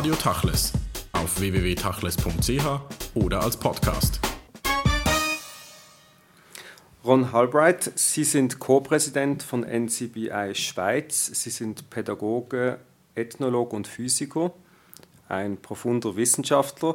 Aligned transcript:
Radio 0.00 0.14
Tachles 0.14 0.72
auf 1.12 1.38
www.tachles.ch 1.40 2.64
oder 3.16 3.42
als 3.42 3.58
Podcast. 3.58 4.18
Ron 7.04 7.32
Halbright, 7.32 7.92
Sie 7.96 8.24
sind 8.24 8.58
Co-Präsident 8.60 9.42
von 9.42 9.62
NCBI 9.62 10.54
Schweiz. 10.54 11.26
Sie 11.26 11.50
sind 11.50 11.90
Pädagoge, 11.90 12.78
Ethnologe 13.14 13.76
und 13.76 13.86
Physiker, 13.86 14.54
ein 15.28 15.58
profunder 15.58 16.16
Wissenschaftler. 16.16 16.94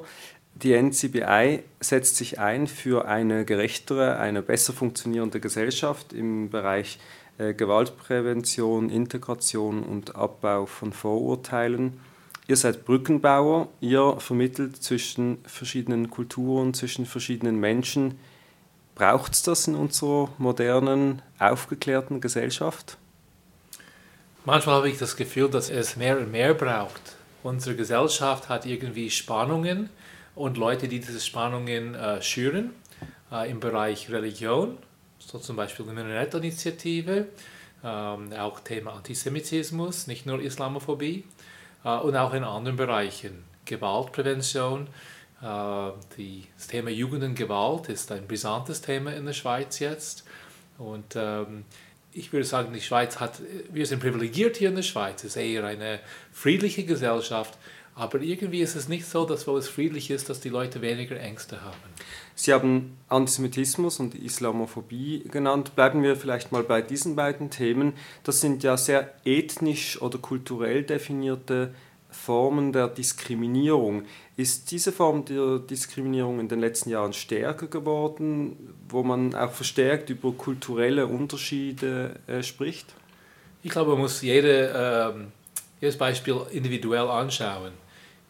Die 0.55 0.73
NCBI 0.73 1.59
setzt 1.79 2.15
sich 2.15 2.39
ein 2.39 2.65
für 2.65 3.07
eine 3.07 3.45
gerechtere, 3.45 4.17
eine 4.17 4.41
besser 4.41 4.73
funktionierende 4.73 5.39
Gesellschaft 5.39 6.11
im 6.11 6.49
Bereich 6.49 6.97
äh, 7.37 7.53
Gewaltprävention, 7.53 8.89
Integration 8.89 9.83
und 9.83 10.15
Abbau 10.15 10.65
von 10.65 10.91
Vorurteilen. 10.91 11.99
Ihr 12.47 12.57
seid 12.57 12.85
Brückenbauer, 12.85 13.69
ihr 13.81 14.17
vermittelt 14.19 14.81
zwischen 14.83 15.39
verschiedenen 15.45 16.11
Kulturen, 16.11 16.75
zwischen 16.75 17.07
verschiedenen 17.07 17.59
Menschen. 17.59 18.19
Braucht 18.93 19.33
es 19.33 19.41
das 19.41 19.67
in 19.67 19.73
unserer 19.73 20.29
modernen, 20.37 21.23
aufgeklärten 21.39 22.21
Gesellschaft? 22.21 22.97
Manchmal 24.45 24.75
habe 24.75 24.89
ich 24.89 24.99
das 24.99 25.15
Gefühl, 25.15 25.49
dass 25.49 25.71
es 25.71 25.95
mehr 25.95 26.19
und 26.19 26.31
mehr 26.31 26.53
braucht. 26.53 27.15
Unsere 27.41 27.75
Gesellschaft 27.75 28.47
hat 28.47 28.67
irgendwie 28.67 29.09
Spannungen 29.09 29.89
und 30.35 30.57
Leute, 30.57 30.87
die 30.87 30.99
diese 30.99 31.19
Spannungen 31.19 31.95
äh, 31.95 32.21
schüren 32.21 32.71
äh, 33.31 33.49
im 33.49 33.59
Bereich 33.59 34.11
Religion, 34.11 34.77
so 35.17 35.39
zum 35.39 35.55
Beispiel 35.55 35.87
die 35.87 35.93
Minarett-Initiative, 35.93 37.25
ähm, 37.83 38.33
auch 38.33 38.59
Thema 38.59 38.93
Antisemitismus, 38.93 40.05
nicht 40.05 40.27
nur 40.27 40.39
Islamophobie 40.39 41.23
und 41.91 42.15
auch 42.15 42.33
in 42.33 42.43
anderen 42.43 42.77
Bereichen. 42.77 43.43
Gewaltprävention, 43.65 44.87
äh, 45.41 45.45
das 46.57 46.67
Thema 46.67 46.89
Jugend 46.89 47.23
und 47.23 47.35
Gewalt 47.35 47.89
ist 47.89 48.11
ein 48.11 48.27
brisantes 48.27 48.81
Thema 48.81 49.13
in 49.13 49.25
der 49.25 49.33
Schweiz 49.33 49.79
jetzt. 49.79 50.25
Und 50.77 51.15
ähm, 51.15 51.65
ich 52.11 52.31
würde 52.31 52.45
sagen, 52.45 52.73
die 52.73 52.81
Schweiz 52.81 53.19
hat, 53.19 53.41
wir 53.71 53.85
sind 53.85 53.99
privilegiert 53.99 54.57
hier 54.57 54.69
in 54.69 54.75
der 54.75 54.83
Schweiz, 54.83 55.23
es 55.23 55.35
ist 55.35 55.37
eher 55.37 55.65
eine 55.65 55.99
friedliche 56.31 56.85
Gesellschaft, 56.85 57.57
aber 57.93 58.19
irgendwie 58.21 58.61
ist 58.61 58.75
es 58.75 58.87
nicht 58.87 59.05
so, 59.05 59.25
dass 59.25 59.47
wo 59.47 59.57
es 59.57 59.69
friedlich 59.69 60.09
ist, 60.09 60.29
dass 60.29 60.39
die 60.39 60.49
Leute 60.49 60.81
weniger 60.81 61.19
Ängste 61.19 61.61
haben. 61.61 61.75
Sie 62.35 62.51
haben 62.51 62.97
Antisemitismus 63.07 63.99
und 64.01 64.13
Islamophobie 64.13 65.23
genannt. 65.31 65.73
Bleiben 65.75 66.03
wir 66.03 66.17
vielleicht 66.17 66.51
mal 66.51 66.63
bei 66.63 66.81
diesen 66.81 67.15
beiden 67.15 67.49
Themen. 67.49 67.93
Das 68.23 68.41
sind 68.41 68.61
ja 68.61 68.75
sehr 68.75 69.13
ethnisch 69.23 70.01
oder 70.01 70.17
kulturell 70.17 70.83
definierte 70.83 71.73
Formen 72.09 72.73
der 72.73 72.89
Diskriminierung. 72.89 74.03
Ist 74.35 74.71
diese 74.71 74.91
Form 74.91 75.23
der 75.25 75.59
Diskriminierung 75.59 76.39
in 76.39 76.49
den 76.49 76.59
letzten 76.59 76.89
Jahren 76.89 77.13
stärker 77.13 77.67
geworden, 77.67 78.75
wo 78.89 79.03
man 79.03 79.33
auch 79.33 79.51
verstärkt 79.51 80.09
über 80.09 80.31
kulturelle 80.33 81.07
Unterschiede 81.07 82.19
äh, 82.27 82.43
spricht? 82.43 82.93
Ich 83.63 83.71
glaube, 83.71 83.91
man 83.91 84.01
muss 84.01 84.21
jede, 84.21 85.15
äh, 85.17 85.23
jedes 85.81 85.97
Beispiel 85.97 86.41
individuell 86.51 87.07
anschauen. 87.07 87.84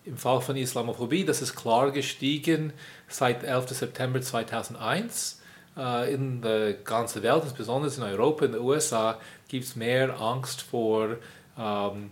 Im 0.05 0.17
Fall 0.17 0.39
von 0.41 0.55
Islamophobie, 0.55 1.25
das 1.25 1.41
ist 1.41 1.55
klar 1.55 1.91
gestiegen 1.91 2.73
seit 3.07 3.43
11. 3.43 3.69
September 3.69 4.21
2001. 4.21 5.41
Äh, 5.77 6.13
in 6.13 6.41
der 6.41 6.73
ganzen 6.73 7.23
Welt, 7.23 7.43
insbesondere 7.43 7.93
in 7.95 8.03
Europa, 8.03 8.45
in 8.45 8.53
den 8.53 8.61
USA, 8.61 9.19
gibt 9.47 9.65
es 9.65 9.75
mehr 9.75 10.19
Angst 10.19 10.61
vor, 10.61 11.17
ähm, 11.57 12.11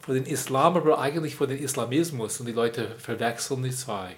vor 0.00 0.14
den 0.14 0.26
Islam, 0.26 0.76
aber 0.76 0.98
eigentlich 0.98 1.36
vor 1.36 1.46
den 1.46 1.58
Islamismus 1.58 2.40
und 2.40 2.46
die 2.46 2.52
Leute 2.52 2.88
verwechseln 2.98 3.62
die 3.62 3.70
zwei. 3.70 4.16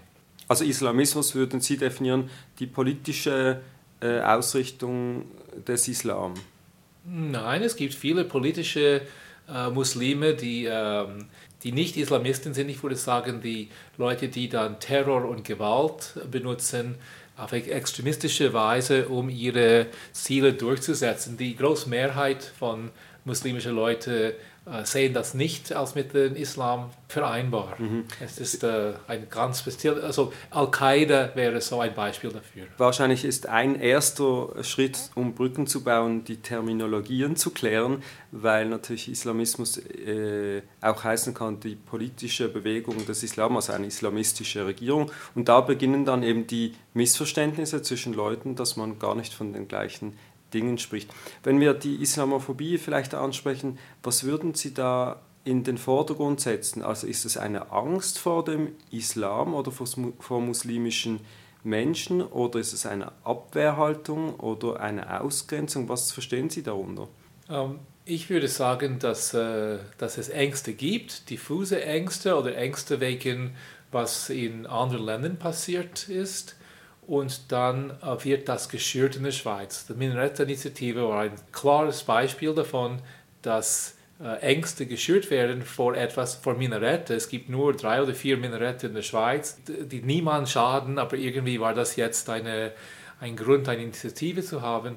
Also 0.49 0.65
Islamismus 0.65 1.35
würden 1.35 1.61
Sie 1.61 1.77
definieren, 1.77 2.31
die 2.59 2.67
politische 2.67 3.61
äh, 4.01 4.21
Ausrichtung 4.21 5.27
des 5.67 5.87
Islam? 5.89 6.35
Nein, 7.05 7.63
es 7.63 7.77
gibt 7.77 7.95
viele 7.95 8.25
politische 8.25 9.03
äh, 9.49 9.71
Muslime, 9.71 10.35
die 10.35 10.67
ähm, 10.67 11.27
die 11.63 11.73
Nicht-Islamisten 11.73 12.55
sind, 12.55 12.69
ich 12.69 12.83
würde 12.83 12.97
sagen, 12.97 13.41
die 13.41 13.69
Leute, 13.97 14.29
die 14.29 14.49
dann 14.49 14.81
Terror 14.81 15.25
und 15.25 15.45
Gewalt 15.45 16.15
benutzen, 16.31 16.97
auf 17.37 17.53
extremistische 17.53 18.53
Weise, 18.53 19.09
um 19.09 19.29
ihre 19.29 19.87
Ziele 20.13 20.53
durchzusetzen. 20.53 21.37
Die 21.37 21.57
große 21.57 21.89
Mehrheit 21.89 22.43
von 22.43 22.91
muslimischen 23.25 23.75
Leuten 23.75 24.33
sehen 24.85 25.13
das 25.13 25.35
nicht 25.35 25.73
als 25.73 25.95
mit 25.97 26.15
dem 26.15 26.37
Islam 26.37 26.91
vereinbar. 27.09 27.75
Mhm. 27.79 28.05
Es 28.21 28.39
ist 28.39 28.63
äh, 28.63 28.93
ein 29.09 29.29
ganz 29.29 29.61
speziell, 29.61 30.01
also 30.01 30.33
Al-Qaida 30.51 31.33
wäre 31.35 31.61
so 31.61 31.81
ein 31.81 31.95
Beispiel 31.95 32.31
dafür. 32.31 32.67
Wahrscheinlich 32.79 33.25
ist 33.25 33.49
ein 33.49 33.75
erster 33.75 34.63
Schritt, 34.63 35.11
um 35.17 35.35
Brücken 35.35 35.67
zu 35.67 35.83
bauen, 35.83 36.25
die 36.25 36.37
Terminologien 36.37 37.35
zu 37.35 37.51
klären, 37.51 38.03
weil 38.31 38.67
natürlich 38.67 39.11
Islamismus 39.11 39.79
äh, 39.79 40.63
auch 40.81 41.03
heißen 41.03 41.35
kann, 41.35 41.59
die 41.59 41.75
politische 41.75 42.49
Bewegung 42.49 43.05
des 43.05 43.25
Islam, 43.25 43.57
also 43.57 43.73
eine 43.73 43.87
islamistische 43.87 44.65
Regierung. 44.65 45.11
Und 45.35 45.49
da 45.49 45.61
beginnen 45.61 46.05
dann 46.05 46.23
eben 46.23 46.47
die 46.47 46.75
Missverständnisse 46.95 47.83
zwischen 47.83 48.15
Leuten, 48.15 48.55
dass 48.55 48.77
man 48.77 48.99
gar 48.99 49.17
nicht 49.17 49.35
von 49.35 49.53
den 49.53 49.67
gleichen 49.67 50.17
Dingen 50.53 50.79
spricht. 50.79 51.11
Wenn 51.43 51.61
wir 51.61 51.75
die 51.75 51.97
Islamophobie 51.97 52.79
vielleicht 52.79 53.15
ansprechen, 53.15 53.79
was 54.03 54.25
würden 54.25 54.55
Sie 54.55 54.75
da 54.75 55.21
in 55.45 55.65
den 55.65 55.79
Vordergrund 55.79 56.41
setzen? 56.41 56.83
Also 56.83 57.07
ist 57.07 57.25
es 57.25 57.37
eine 57.37 57.73
Angst 57.73 58.19
vor 58.19 58.45
dem 58.45 58.73
Islam 58.91 59.55
oder 59.55 59.73
vor 59.73 60.41
muslimischen 60.41 61.21
Menschen 61.65 62.23
oder 62.23 62.59
ist 62.61 62.73
es 62.73 62.87
eine 62.87 63.13
Abwehrhaltung 63.25 64.35
oder 64.35 64.81
eine 64.81 65.21
Ausgrenzung? 65.21 65.89
Was 65.89 66.13
verstehen 66.13 66.51
Sie 66.51 66.63
darunter? 66.63 67.09
Ähm, 67.49 67.81
ich 68.05 68.31
würde 68.31 68.49
sagen, 68.49 68.99
dass, 68.99 69.35
äh, 69.35 69.79
dass 69.99 70.19
es 70.19 70.29
Ängste 70.29 70.73
gibt, 70.73 71.31
diffuse 71.31 71.85
Ängste 71.85 72.37
oder 72.37 72.57
Ängste 72.57 73.01
wegen, 73.01 73.55
was 73.91 74.31
in 74.31 74.67
anderen 74.67 75.05
Ländern 75.05 75.39
passiert 75.39 76.09
ist 76.09 76.57
und 77.07 77.51
dann 77.51 77.91
äh, 78.03 78.25
wird 78.25 78.49
das 78.49 78.69
geschürt 78.69 79.17
in 79.17 79.25
der 79.25 79.33
Schweiz. 79.33 79.87
Die 79.87 79.95
Minarett-Initiative 79.95 81.09
war 81.09 81.23
ein 81.23 81.33
klares 81.51 82.03
Beispiel 82.05 82.55
davon, 82.55 83.01
dass 83.43 83.97
äh, 84.23 84.39
Ängste 84.41 84.87
geschürt 84.87 85.31
werden 85.31 85.63
vor 85.63 85.97
etwas, 85.97 86.37
vor 86.37 86.55
Minarette. 86.55 87.15
Es 87.15 87.29
gibt 87.29 87.49
nur 87.49 87.75
drei 87.75 88.03
oder 88.03 88.15
vier 88.15 88.37
Minarette 88.37 88.87
in 88.87 88.95
der 88.95 89.03
Schweiz, 89.03 89.59
die 89.67 90.01
niemand 90.01 90.49
schaden, 90.49 90.99
aber 90.99 91.17
irgendwie 91.17 91.61
war 91.61 91.75
das 91.75 91.97
jetzt 91.97 92.31
eine, 92.31 92.73
ein 93.21 93.37
Grund, 93.37 93.69
eine 93.69 93.83
Initiative 93.83 94.43
zu 94.43 94.63
haben. 94.63 94.97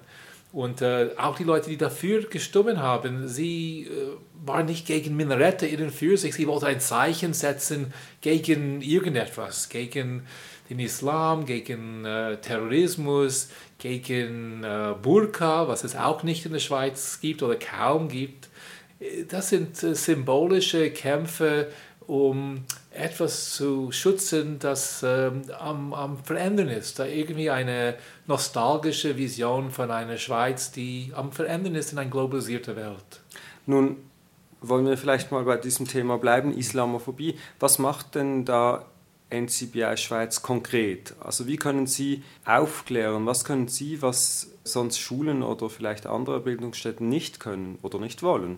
Und 0.55 0.81
äh, 0.81 1.09
auch 1.17 1.35
die 1.35 1.43
Leute, 1.43 1.69
die 1.69 1.75
dafür 1.75 2.29
gestimmt 2.29 2.77
haben, 2.77 3.27
sie 3.27 3.89
äh, 3.91 4.15
waren 4.45 4.67
nicht 4.67 4.87
gegen 4.87 5.17
Minarette 5.17 5.67
in 5.67 5.89
für 5.89 6.15
sich, 6.15 6.33
sie 6.33 6.47
wollten 6.47 6.67
ein 6.67 6.79
Zeichen 6.79 7.33
setzen 7.33 7.93
gegen 8.21 8.79
irgendetwas, 8.79 9.67
gegen 9.67 10.25
den 10.69 10.79
Islam, 10.79 11.45
gegen 11.45 12.05
äh, 12.05 12.37
Terrorismus, 12.37 13.49
gegen 13.79 14.63
äh, 14.63 14.93
Burka, 15.01 15.67
was 15.67 15.83
es 15.83 15.97
auch 15.97 16.23
nicht 16.23 16.45
in 16.45 16.53
der 16.53 16.59
Schweiz 16.59 17.19
gibt 17.19 17.43
oder 17.43 17.57
kaum 17.57 18.07
gibt. 18.07 18.47
Das 19.27 19.49
sind 19.49 19.83
äh, 19.83 19.93
symbolische 19.93 20.89
Kämpfe, 20.91 21.67
um 22.07 22.63
etwas 22.95 23.53
zu 23.53 23.91
schützen, 23.91 24.57
das 24.59 25.03
ähm, 25.03 25.43
am, 25.59 25.93
am 25.93 26.17
Verändern 26.23 26.69
ist. 26.69 26.99
Da 26.99 27.05
irgendwie 27.05 27.49
eine 27.49 27.95
nostalgische 28.27 29.17
Vision 29.17 29.71
von 29.71 29.91
einer 29.91 30.17
Schweiz, 30.17 30.71
die 30.71 31.11
am 31.15 31.31
Verändern 31.31 31.75
ist 31.75 31.91
in 31.91 31.99
eine 31.99 32.09
globalisierte 32.09 32.75
Welt. 32.75 33.21
Nun 33.65 33.97
wollen 34.61 34.85
wir 34.85 34.97
vielleicht 34.97 35.31
mal 35.31 35.43
bei 35.43 35.57
diesem 35.57 35.87
Thema 35.87 36.17
bleiben, 36.17 36.57
Islamophobie. 36.57 37.37
Was 37.59 37.79
macht 37.79 38.15
denn 38.15 38.45
da 38.45 38.85
NCBI 39.29 39.97
Schweiz 39.97 40.41
konkret? 40.41 41.13
Also 41.19 41.47
wie 41.47 41.57
können 41.57 41.87
Sie 41.87 42.23
aufklären, 42.45 43.25
was 43.25 43.43
können 43.43 43.67
Sie, 43.67 44.01
was 44.01 44.51
sonst 44.63 44.99
Schulen 44.99 45.43
oder 45.43 45.69
vielleicht 45.69 46.05
andere 46.07 46.39
Bildungsstätten 46.39 47.09
nicht 47.09 47.39
können 47.39 47.77
oder 47.81 47.99
nicht 47.99 48.23
wollen? 48.23 48.57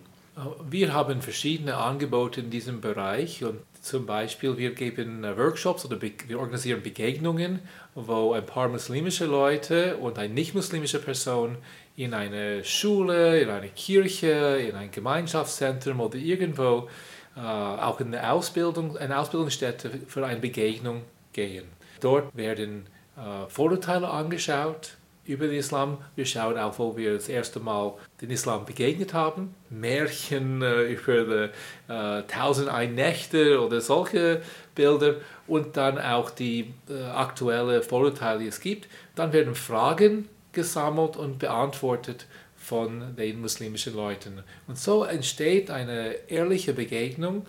Wir 0.70 0.94
haben 0.94 1.20
verschiedene 1.20 1.76
Angebote 1.76 2.40
in 2.40 2.50
diesem 2.50 2.80
Bereich 2.80 3.44
und 3.44 3.58
zum 3.88 4.04
Beispiel 4.04 4.58
wir 4.58 4.74
geben 4.74 5.24
äh, 5.24 5.36
Workshops 5.36 5.84
oder 5.86 5.98
wir 6.00 6.38
organisieren 6.38 6.82
Begegnungen, 6.82 7.60
wo 7.94 8.34
ein 8.34 8.44
paar 8.44 8.68
muslimische 8.68 9.24
Leute 9.24 9.96
und 9.96 10.18
eine 10.18 10.32
nicht-muslimische 10.34 10.98
Person 10.98 11.56
in 11.96 12.12
eine 12.12 12.62
Schule, 12.64 13.40
in 13.40 13.48
eine 13.48 13.68
Kirche, 13.68 14.58
in 14.68 14.76
ein 14.76 14.90
Gemeinschaftszentrum 14.90 16.00
oder 16.00 16.16
irgendwo 16.16 16.88
äh, 17.34 17.40
auch 17.40 17.98
in 18.00 18.08
eine, 18.08 18.30
Ausbildung, 18.30 18.98
eine 18.98 19.18
Ausbildungsstätte 19.18 19.90
für 20.06 20.26
eine 20.26 20.38
Begegnung 20.38 21.02
gehen. 21.32 21.64
Dort 22.00 22.36
werden 22.36 22.86
äh, 23.16 23.48
Vorurteile 23.48 24.10
angeschaut, 24.10 24.97
über 25.28 25.46
den 25.46 25.58
Islam. 25.58 25.98
Wir 26.16 26.24
schauen 26.24 26.58
auch, 26.58 26.78
wo 26.78 26.96
wir 26.96 27.14
das 27.14 27.28
erste 27.28 27.60
Mal 27.60 27.92
den 28.20 28.30
Islam 28.30 28.64
begegnet 28.64 29.12
haben. 29.12 29.54
Märchen 29.70 30.62
äh, 30.62 30.84
über 30.84 31.50
die 31.86 31.92
äh, 31.92 32.22
Tausend 32.22 32.70
Nächte 32.94 33.60
oder 33.60 33.80
solche 33.80 34.42
Bilder 34.74 35.16
und 35.46 35.76
dann 35.76 35.98
auch 35.98 36.30
die 36.30 36.72
äh, 36.88 37.02
aktuellen 37.04 37.82
Vorurteile, 37.82 38.40
die 38.40 38.46
es 38.46 38.60
gibt. 38.60 38.88
Dann 39.14 39.32
werden 39.32 39.54
Fragen 39.54 40.28
gesammelt 40.52 41.16
und 41.16 41.38
beantwortet 41.38 42.26
von 42.56 43.14
den 43.16 43.40
muslimischen 43.40 43.94
Leuten. 43.94 44.42
Und 44.66 44.78
so 44.78 45.04
entsteht 45.04 45.70
eine 45.70 46.14
ehrliche 46.28 46.72
Begegnung. 46.72 47.46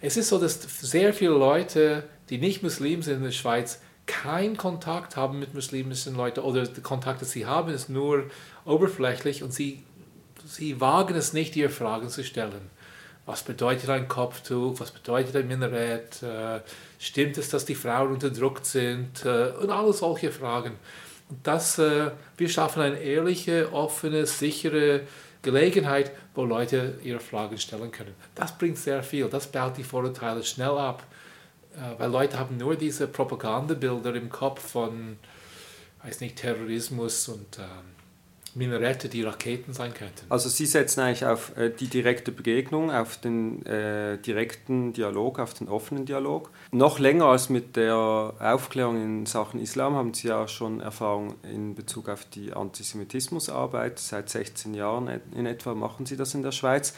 Es 0.00 0.16
ist 0.16 0.28
so, 0.28 0.38
dass 0.38 0.60
sehr 0.80 1.14
viele 1.14 1.30
Leute, 1.30 2.04
die 2.28 2.38
nicht 2.38 2.62
Muslim 2.62 3.02
sind 3.02 3.18
in 3.18 3.24
der 3.24 3.30
Schweiz, 3.30 3.80
keinen 4.06 4.56
Kontakt 4.56 5.16
haben 5.16 5.38
mit 5.38 5.54
muslimischen 5.54 6.16
Leuten 6.16 6.40
oder 6.40 6.66
die 6.66 6.80
Kontakte, 6.80 7.24
die 7.24 7.30
sie 7.30 7.46
haben, 7.46 7.72
ist 7.72 7.88
nur 7.88 8.24
oberflächlich 8.64 9.42
und 9.42 9.52
sie, 9.52 9.82
sie 10.44 10.80
wagen 10.80 11.14
es 11.14 11.32
nicht, 11.32 11.56
ihre 11.56 11.70
Fragen 11.70 12.08
zu 12.08 12.24
stellen. 12.24 12.70
Was 13.24 13.44
bedeutet 13.44 13.88
ein 13.88 14.08
Kopftuch? 14.08 14.80
Was 14.80 14.90
bedeutet 14.90 15.36
ein 15.36 15.46
Minarett? 15.46 16.22
Äh, 16.22 16.60
stimmt 16.98 17.38
es, 17.38 17.50
dass 17.50 17.64
die 17.64 17.76
Frauen 17.76 18.12
unterdrückt 18.12 18.66
sind? 18.66 19.24
Äh, 19.24 19.52
und 19.60 19.70
alle 19.70 19.92
solche 19.92 20.32
Fragen. 20.32 20.72
Und 21.28 21.46
das, 21.46 21.78
äh, 21.78 22.10
wir 22.36 22.48
schaffen 22.48 22.82
eine 22.82 22.98
ehrliche, 22.98 23.72
offene, 23.72 24.26
sichere 24.26 25.02
Gelegenheit, 25.42 26.10
wo 26.34 26.44
Leute 26.44 26.98
ihre 27.04 27.20
Fragen 27.20 27.58
stellen 27.58 27.92
können. 27.92 28.14
Das 28.34 28.58
bringt 28.58 28.78
sehr 28.78 29.04
viel. 29.04 29.28
Das 29.28 29.46
baut 29.46 29.76
die 29.76 29.84
Vorurteile 29.84 30.42
schnell 30.42 30.76
ab. 30.76 31.04
Äh, 31.74 31.98
weil 31.98 32.10
Leute 32.10 32.38
haben 32.38 32.56
nur 32.56 32.76
diese 32.76 33.08
Propagandabilder 33.08 34.14
im 34.14 34.28
Kopf 34.28 34.72
von, 34.72 35.18
weiß 36.02 36.20
nicht, 36.20 36.36
Terrorismus 36.36 37.28
und 37.28 37.58
ähm, 37.58 37.91
Minarette, 38.54 39.08
die 39.08 39.22
Raketen 39.22 39.72
sein 39.72 39.94
könnten. 39.94 40.26
Also 40.28 40.48
Sie 40.48 40.66
setzen 40.66 41.00
eigentlich 41.00 41.24
auf 41.24 41.56
äh, 41.56 41.70
die 41.70 41.86
direkte 41.86 42.32
Begegnung, 42.32 42.90
auf 42.90 43.16
den 43.16 43.64
äh, 43.64 44.18
direkten 44.18 44.92
Dialog, 44.92 45.38
auf 45.38 45.54
den 45.54 45.68
offenen 45.68 46.04
Dialog. 46.04 46.50
Noch 46.70 46.98
länger 46.98 47.26
als 47.26 47.48
mit 47.48 47.76
der 47.76 48.34
Aufklärung 48.38 49.02
in 49.02 49.26
Sachen 49.26 49.60
Islam 49.60 49.94
haben 49.94 50.14
Sie 50.14 50.28
ja 50.28 50.46
schon 50.48 50.80
Erfahrung 50.80 51.34
in 51.42 51.74
Bezug 51.74 52.08
auf 52.08 52.24
die 52.26 52.52
Antisemitismusarbeit. 52.52 53.98
Seit 53.98 54.28
16 54.28 54.74
Jahren 54.74 55.20
in 55.34 55.46
etwa 55.46 55.74
machen 55.74 56.06
Sie 56.06 56.16
das 56.16 56.34
in 56.34 56.42
der 56.42 56.52
Schweiz. 56.52 56.94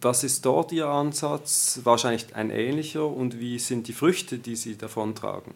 Was 0.00 0.24
ist 0.24 0.44
dort 0.44 0.72
Ihr 0.72 0.86
Ansatz? 0.86 1.80
Wahrscheinlich 1.84 2.36
ein 2.36 2.50
ähnlicher. 2.50 3.06
Und 3.06 3.40
wie 3.40 3.58
sind 3.58 3.88
die 3.88 3.92
Früchte, 3.92 4.38
die 4.38 4.56
Sie 4.56 4.76
davontragen? 4.76 5.54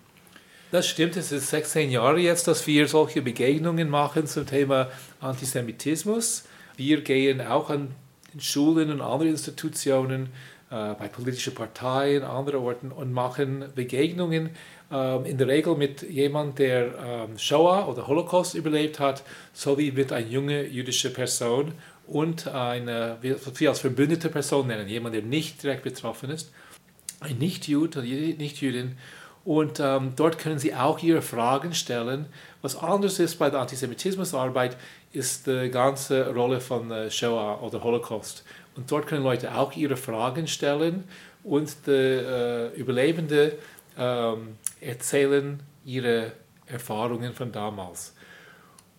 Das 0.74 0.88
stimmt, 0.88 1.16
es 1.16 1.30
ist 1.30 1.50
16 1.50 1.88
Jahre 1.92 2.18
jetzt, 2.18 2.48
dass 2.48 2.66
wir 2.66 2.88
solche 2.88 3.22
Begegnungen 3.22 3.88
machen 3.88 4.26
zum 4.26 4.44
Thema 4.44 4.90
Antisemitismus. 5.20 6.46
Wir 6.76 7.02
gehen 7.02 7.40
auch 7.40 7.70
an 7.70 7.94
Schulen 8.40 8.90
und 8.90 9.00
andere 9.00 9.28
Institutionen, 9.28 10.30
äh, 10.72 10.94
bei 10.94 11.06
politischen 11.06 11.54
Parteien, 11.54 12.24
anderen 12.24 12.58
Orten 12.58 12.90
und 12.90 13.12
machen 13.12 13.66
Begegnungen 13.76 14.50
äh, 14.90 15.30
in 15.30 15.38
der 15.38 15.46
Regel 15.46 15.76
mit 15.76 16.02
jemandem, 16.02 16.56
der 16.56 16.86
äh, 16.86 17.38
Shoah 17.38 17.86
oder 17.86 18.08
Holocaust 18.08 18.56
überlebt 18.56 18.98
hat, 18.98 19.22
sowie 19.52 19.92
mit 19.92 20.12
einer 20.12 20.26
jungen 20.26 20.72
jüdischen 20.72 21.12
Person 21.12 21.70
und 22.08 22.48
eine, 22.48 23.18
wir 23.20 23.68
als 23.68 23.78
verbündete 23.78 24.28
Person 24.28 24.66
nennen, 24.66 24.88
jemand, 24.88 25.14
der 25.14 25.22
nicht 25.22 25.62
direkt 25.62 25.84
betroffen 25.84 26.30
ist, 26.30 26.50
ein 27.20 27.38
Nicht-Jud 27.38 27.96
oder 27.96 28.04
Nicht-Jüdin. 28.04 28.96
Und 29.44 29.78
ähm, 29.78 30.12
dort 30.16 30.38
können 30.38 30.58
Sie 30.58 30.74
auch 30.74 31.02
Ihre 31.02 31.20
Fragen 31.20 31.74
stellen. 31.74 32.26
Was 32.62 32.76
anders 32.76 33.18
ist 33.18 33.38
bei 33.38 33.50
der 33.50 33.60
Antisemitismusarbeit, 33.60 34.76
ist 35.12 35.46
die 35.46 35.70
ganze 35.70 36.32
Rolle 36.34 36.60
von 36.60 36.90
äh, 36.90 37.10
Shoah 37.10 37.62
oder 37.62 37.82
Holocaust. 37.82 38.44
Und 38.76 38.90
dort 38.90 39.06
können 39.06 39.22
Leute 39.22 39.54
auch 39.54 39.72
ihre 39.76 39.96
Fragen 39.96 40.48
stellen 40.48 41.04
und 41.44 41.86
die 41.86 41.90
äh, 41.90 42.74
Überlebenden 42.74 43.52
ähm, 43.96 44.56
erzählen 44.80 45.60
ihre 45.84 46.32
Erfahrungen 46.66 47.32
von 47.32 47.52
damals. 47.52 48.14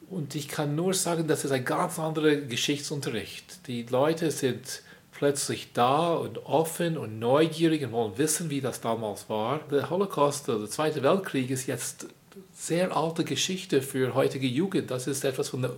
Und 0.09 0.35
ich 0.35 0.47
kann 0.47 0.75
nur 0.75 0.93
sagen, 0.93 1.27
das 1.27 1.43
ist 1.43 1.51
ein 1.51 1.65
ganz 1.65 1.99
anderer 1.99 2.35
Geschichtsunterricht. 2.35 3.67
Die 3.67 3.83
Leute 3.83 4.31
sind 4.31 4.83
plötzlich 5.15 5.71
da 5.73 6.13
und 6.13 6.45
offen 6.45 6.97
und 6.97 7.19
neugierig 7.19 7.83
und 7.83 7.91
wollen 7.93 8.17
wissen, 8.17 8.49
wie 8.49 8.61
das 8.61 8.81
damals 8.81 9.29
war. 9.29 9.61
Der 9.71 9.89
Holocaust, 9.89 10.47
der 10.47 10.65
Zweite 10.67 11.01
Weltkrieg, 11.03 11.49
ist 11.49 11.67
jetzt 11.67 12.07
sehr 12.53 12.95
alte 12.95 13.23
Geschichte 13.23 13.81
für 13.81 14.13
heutige 14.13 14.47
Jugend. 14.47 14.91
Das 14.91 15.07
ist 15.07 15.23
etwas 15.23 15.49
von 15.49 15.63
den 15.63 15.71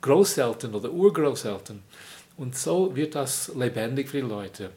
Großeltern 0.00 0.74
oder 0.74 0.90
Urgroßeltern. 0.90 1.82
Und 2.38 2.56
so 2.56 2.96
wird 2.96 3.14
das 3.14 3.52
lebendig 3.54 4.08
für 4.08 4.22
die 4.22 4.28
Leute. 4.28 4.70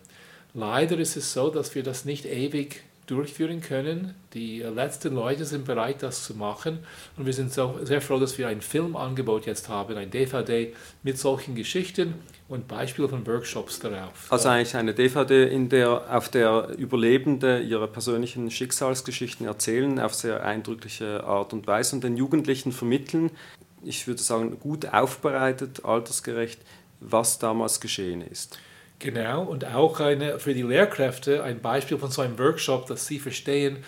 Leider 0.54 0.98
ist 1.00 1.16
es 1.16 1.34
so, 1.34 1.50
dass 1.50 1.74
wir 1.74 1.84
das 1.84 2.06
nicht 2.06 2.26
ewig 2.26 2.84
durchführen 3.08 3.62
können. 3.62 4.16
Die 4.34 4.60
letzten 4.60 5.14
Leute 5.14 5.46
sind 5.46 5.66
bereit, 5.66 6.04
das 6.04 6.24
zu 6.24 6.34
machen. 6.34 6.80
Und 7.18 7.26
wir 7.26 7.34
sind 7.34 7.54
so 7.54 7.80
sehr 7.84 8.02
froh, 8.02 8.20
dass 8.20 8.38
wir 8.38 8.48
ein 8.48 8.62
Filmangebot 8.62 9.46
jetzt 9.46 9.70
haben, 9.70 9.96
ein 9.98 10.12
DVD 10.12 10.74
mit 11.04 11.18
solchen 11.18 11.56
Geschichten 11.56 12.16
und 12.48 12.68
Beispielen 12.68 13.10
von 13.10 13.26
Workshops 13.26 13.80
darauf. 13.80 14.32
Also 14.32 14.50
eigentlich 14.50 14.76
eine 14.76 14.94
DVD, 14.94 15.48
in 15.48 15.70
der, 15.70 16.16
auf 16.16 16.30
der 16.30 16.70
Überlebende 16.78 17.62
ihre 17.62 17.88
persönlichen 17.88 18.52
Schicksalsgeschichten 18.52 19.48
erzählen, 19.48 20.00
auf 20.00 20.14
sehr 20.14 20.44
eindrückliche 20.44 21.24
Art 21.24 21.54
und 21.54 21.68
Weise 21.68 21.96
und 21.96 22.04
den 22.04 22.18
Jugendlichen 22.18 22.72
vermitteln, 22.72 23.32
ich 23.84 24.08
würde 24.08 24.22
sagen, 24.22 24.60
gut 24.60 24.92
aufbereitet, 24.94 25.86
altersgerecht, 25.86 26.60
was 27.00 27.40
damals 27.40 27.80
geschehen 27.80 28.22
ist. 28.22 28.58
Genau, 29.00 29.44
und 29.44 29.66
auch 29.66 30.00
eine, 30.00 30.40
für 30.40 30.54
die 30.54 30.62
Lehrkräfte 30.62 31.44
ein 31.44 31.60
Beispiel 31.60 31.98
von 31.98 32.12
so 32.12 32.22
einem 32.22 32.40
Workshop, 32.40 32.88
dass 32.88 33.06
sie 33.06 33.20
verstehen, 33.20 33.84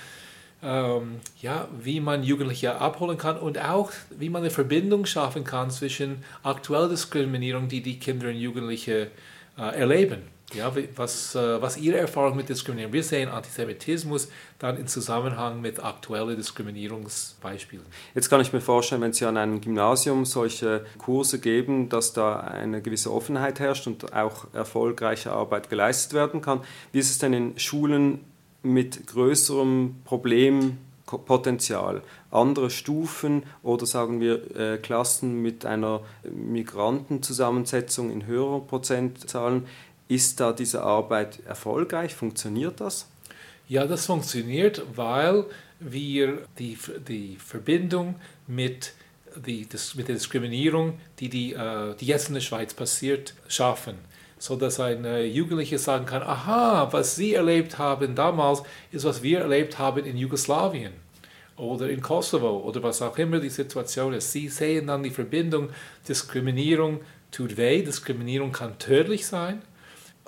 ähm, 0.61 1.21
ja, 1.41 1.67
wie 1.81 1.99
man 1.99 2.23
Jugendliche 2.23 2.75
abholen 2.75 3.17
kann 3.17 3.37
und 3.37 3.57
auch, 3.59 3.91
wie 4.09 4.29
man 4.29 4.41
eine 4.41 4.51
Verbindung 4.51 5.05
schaffen 5.05 5.43
kann 5.43 5.71
zwischen 5.71 6.23
aktueller 6.43 6.89
Diskriminierung, 6.89 7.67
die 7.67 7.81
die 7.81 7.99
Kinder 7.99 8.27
und 8.27 8.35
Jugendliche 8.35 9.11
äh, 9.57 9.79
erleben 9.79 10.36
ja, 10.53 10.71
was, 10.95 11.35
äh, 11.35 11.61
was 11.61 11.75
Ihre 11.77 11.97
Erfahrung 11.97 12.37
mit 12.37 12.47
Diskriminierung? 12.47 12.93
Wir 12.93 13.03
sehen 13.03 13.27
Antisemitismus 13.27 14.29
dann 14.59 14.77
in 14.77 14.87
Zusammenhang 14.87 15.59
mit 15.59 15.83
aktuellen 15.83 16.37
Diskriminierungsbeispielen. 16.37 17.85
Jetzt 18.15 18.29
kann 18.29 18.39
ich 18.39 18.53
mir 18.53 18.61
vorstellen, 18.61 19.01
wenn 19.01 19.11
Sie 19.11 19.25
an 19.25 19.35
einem 19.35 19.59
Gymnasium 19.59 20.23
solche 20.23 20.85
Kurse 20.99 21.39
geben, 21.39 21.89
dass 21.89 22.13
da 22.13 22.39
eine 22.39 22.81
gewisse 22.81 23.11
Offenheit 23.11 23.59
herrscht 23.59 23.87
und 23.87 24.13
auch 24.13 24.47
erfolgreiche 24.53 25.33
Arbeit 25.33 25.69
geleistet 25.69 26.13
werden 26.13 26.41
kann. 26.41 26.61
Wie 26.93 26.99
ist 26.99 27.09
es 27.09 27.17
denn 27.17 27.33
in 27.33 27.59
Schulen 27.59 28.23
mit 28.63 29.05
größerem 29.05 29.97
Problempotenzial? 30.05 32.03
Andere 32.31 32.69
Stufen 32.69 33.43
oder 33.63 33.85
sagen 33.85 34.21
wir 34.21 34.55
äh, 34.55 34.77
Klassen 34.77 35.41
mit 35.41 35.65
einer 35.65 36.01
Migrantenzusammensetzung 36.23 38.11
in 38.11 38.25
höherer 38.25 38.61
Prozentzahlen? 38.61 39.65
Ist 40.07 40.39
da 40.39 40.53
diese 40.53 40.83
Arbeit 40.83 41.39
erfolgreich? 41.45 42.15
Funktioniert 42.15 42.79
das? 42.79 43.07
Ja, 43.67 43.85
das 43.85 44.05
funktioniert, 44.05 44.81
weil 44.95 45.45
wir 45.79 46.39
die, 46.57 46.77
die 47.07 47.35
Verbindung 47.35 48.15
mit, 48.47 48.93
die, 49.35 49.67
das, 49.67 49.95
mit 49.95 50.07
der 50.07 50.15
Diskriminierung, 50.15 50.97
die, 51.19 51.27
die, 51.27 51.53
äh, 51.53 51.93
die 51.95 52.05
jetzt 52.05 52.29
in 52.29 52.35
der 52.35 52.41
Schweiz 52.41 52.73
passiert, 52.73 53.33
schaffen. 53.49 53.95
So 54.39 54.55
dass 54.55 54.79
ein 54.79 55.03
Jugendlicher 55.25 55.79
sagen 55.79 56.05
kann, 56.05 56.21
aha, 56.21 56.87
was 56.91 57.15
Sie 57.15 57.33
erlebt 57.33 57.77
haben 57.77 58.15
damals, 58.15 58.61
ist, 58.91 59.03
was 59.03 59.23
wir 59.23 59.39
erlebt 59.39 59.79
haben 59.79 60.05
in 60.05 60.15
Jugoslawien 60.15 60.93
oder 61.57 61.89
in 61.89 62.01
Kosovo 62.01 62.59
oder 62.59 62.83
was 62.83 63.01
auch 63.01 63.17
immer 63.17 63.39
die 63.39 63.49
Situation 63.49 64.13
ist. 64.13 64.31
Sie 64.31 64.47
sehen 64.47 64.87
dann 64.87 65.03
die 65.03 65.09
Verbindung, 65.09 65.69
Diskriminierung 66.07 67.01
tut 67.31 67.57
weh, 67.57 67.81
Diskriminierung 67.81 68.51
kann 68.51 68.77
tödlich 68.77 69.25
sein 69.25 69.61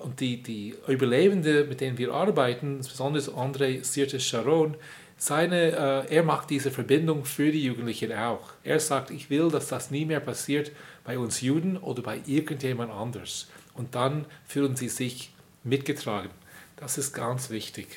und 0.02 0.20
die, 0.20 0.42
die 0.42 0.74
Überlebenden, 0.86 1.68
mit 1.68 1.80
denen 1.80 1.98
wir 1.98 2.12
arbeiten, 2.12 2.78
besonders 2.78 3.30
André 3.30 3.84
Sirtes 3.84 4.24
Sharon, 4.24 4.76
seine, 5.16 6.06
äh, 6.08 6.14
er 6.14 6.22
macht 6.22 6.48
diese 6.48 6.70
Verbindung 6.70 7.24
für 7.24 7.52
die 7.52 7.64
Jugendlichen 7.64 8.12
auch. 8.12 8.52
Er 8.64 8.80
sagt, 8.80 9.10
ich 9.10 9.28
will, 9.28 9.50
dass 9.50 9.68
das 9.68 9.90
nie 9.90 10.06
mehr 10.06 10.20
passiert 10.20 10.72
bei 11.04 11.18
uns 11.18 11.42
Juden 11.42 11.76
oder 11.76 12.02
bei 12.02 12.20
irgendjemand 12.26 12.90
anders. 12.90 13.48
Und 13.74 13.94
dann 13.94 14.24
fühlen 14.46 14.76
sie 14.76 14.88
sich 14.88 15.30
mitgetragen. 15.62 16.30
Das 16.80 16.96
ist 16.96 17.12
ganz 17.12 17.50
wichtig. 17.50 17.88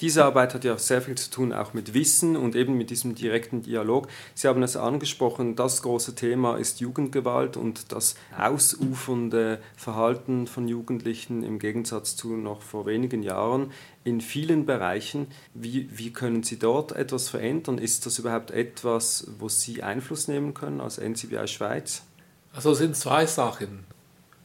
Diese 0.00 0.24
Arbeit 0.24 0.54
hat 0.54 0.64
ja 0.64 0.78
sehr 0.78 1.02
viel 1.02 1.16
zu 1.16 1.30
tun, 1.30 1.52
auch 1.52 1.74
mit 1.74 1.92
Wissen 1.92 2.34
und 2.34 2.56
eben 2.56 2.78
mit 2.78 2.88
diesem 2.88 3.14
direkten 3.14 3.60
Dialog. 3.60 4.08
Sie 4.34 4.48
haben 4.48 4.62
es 4.62 4.74
angesprochen, 4.74 5.54
das 5.54 5.82
große 5.82 6.14
Thema 6.14 6.56
ist 6.56 6.80
Jugendgewalt 6.80 7.58
und 7.58 7.92
das 7.92 8.14
ausufernde 8.36 9.60
Verhalten 9.76 10.46
von 10.46 10.66
Jugendlichen 10.66 11.42
im 11.42 11.58
Gegensatz 11.58 12.16
zu 12.16 12.28
noch 12.34 12.62
vor 12.62 12.86
wenigen 12.86 13.22
Jahren 13.22 13.70
in 14.02 14.22
vielen 14.22 14.64
Bereichen. 14.64 15.26
Wie, 15.52 15.90
wie 15.92 16.10
können 16.10 16.42
Sie 16.42 16.58
dort 16.58 16.92
etwas 16.92 17.28
verändern? 17.28 17.76
Ist 17.76 18.06
das 18.06 18.18
überhaupt 18.18 18.50
etwas, 18.50 19.26
wo 19.38 19.50
Sie 19.50 19.82
Einfluss 19.82 20.26
nehmen 20.26 20.54
können 20.54 20.80
als 20.80 20.96
NCBI 20.96 21.48
Schweiz? 21.48 22.02
Also 22.54 22.72
es 22.72 22.78
sind 22.78 22.96
zwei 22.96 23.26
Sachen. 23.26 23.91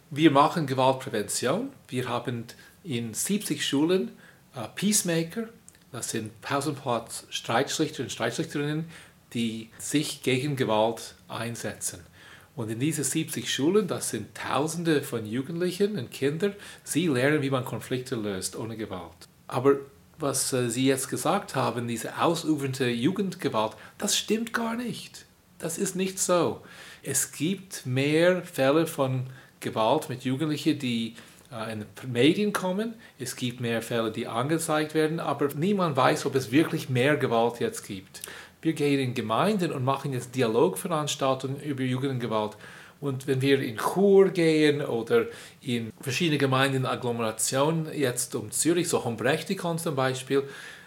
Wir 0.10 0.32
machen 0.32 0.68
Gewaltprävention. 0.68 1.70
Wir 1.90 2.08
haben 2.08 2.46
in 2.86 3.14
70 3.14 3.66
Schulen 3.66 4.14
äh, 4.56 4.66
Peacemaker, 4.74 5.50
das 5.92 6.12
sind 6.12 6.40
Pausenplatz 6.42 7.26
Streitschlichter 7.30 8.04
und 8.04 8.12
Streitschlichterinnen, 8.12 8.86
die 9.34 9.70
sich 9.80 10.24
gegen 10.24 10.56
Gewalt 10.56 11.16
einsetzen. 11.28 12.00
Und 12.56 12.72
in 12.72 12.80
diesen 12.80 13.04
70 13.04 13.54
Schulen, 13.54 13.88
das 13.88 14.10
sind 14.10 14.34
Tausende 14.34 15.04
von 15.04 15.26
Jugendlichen 15.26 16.00
und 16.00 16.10
Kindern, 16.10 16.54
sie 16.86 17.08
lernen, 17.08 17.42
wie 17.42 17.50
man 17.50 17.66
Konflikte 17.66 18.16
löst 18.16 18.56
ohne 18.56 18.78
Gewalt. 18.78 19.28
Aber 19.48 19.76
was 20.20 20.54
äh, 20.54 20.70
Sie 20.70 20.88
jetzt 20.88 21.10
gesagt 21.10 21.54
haben, 21.54 21.86
diese 21.86 22.18
ausufernde 22.18 22.90
Jugendgewalt, 22.90 23.74
das 23.98 24.18
stimmt 24.18 24.54
gar 24.54 24.78
nicht. 24.78 25.26
Das 25.60 25.78
ist 25.78 25.98
nicht 25.98 26.18
so. 26.18 26.62
Es 27.04 27.34
gibt 27.34 27.86
mehr 27.86 28.42
Fälle 28.44 28.88
von 28.88 29.28
Gewalt 29.60 30.10
mit 30.10 30.24
Jugendlichen, 30.24 30.80
die 30.80 31.16
äh, 31.52 31.74
in 31.74 31.80
den 31.80 32.12
Medien 32.12 32.54
kommen. 32.54 32.94
Es 33.20 33.36
gibt 33.36 33.62
mehr 33.62 33.82
Fälle, 33.82 34.12
die 34.12 34.28
angezeigt 34.28 34.94
werden, 34.94 35.20
aber 35.20 35.50
niemand 35.56 35.96
weiß, 35.96 36.26
ob 36.26 36.36
es 36.36 36.52
wirklich 36.52 36.90
mehr 36.90 37.18
Gewalt 37.18 37.60
jetzt 37.60 37.86
gibt. 37.86 38.22
Wir 38.62 38.74
gehen 38.74 39.00
in 39.00 39.14
Gemeinden 39.14 39.72
und 39.72 39.86
machen 39.86 40.14
jetzt 40.14 40.36
Dialogveranstaltungen 40.36 41.62
über 41.62 41.84
Jugendgewalt. 41.84 42.58
Und 43.00 43.28
wenn 43.28 43.42
wir 43.42 43.62
in 43.62 43.78
Chur 43.78 44.30
gehen 44.30 44.82
oder 44.82 45.26
in 45.62 45.92
verschiedene 46.02 46.40
Gemeinden 46.40 46.78
in 46.78 46.86
Agglomerationen, 46.86 47.88
jetzt 47.94 48.34
um 48.34 48.50
Zürich, 48.50 48.90
so 48.90 49.06
Hombrechtikon 49.06 49.78
zum 49.78 49.96
Beispiel, 49.96 50.44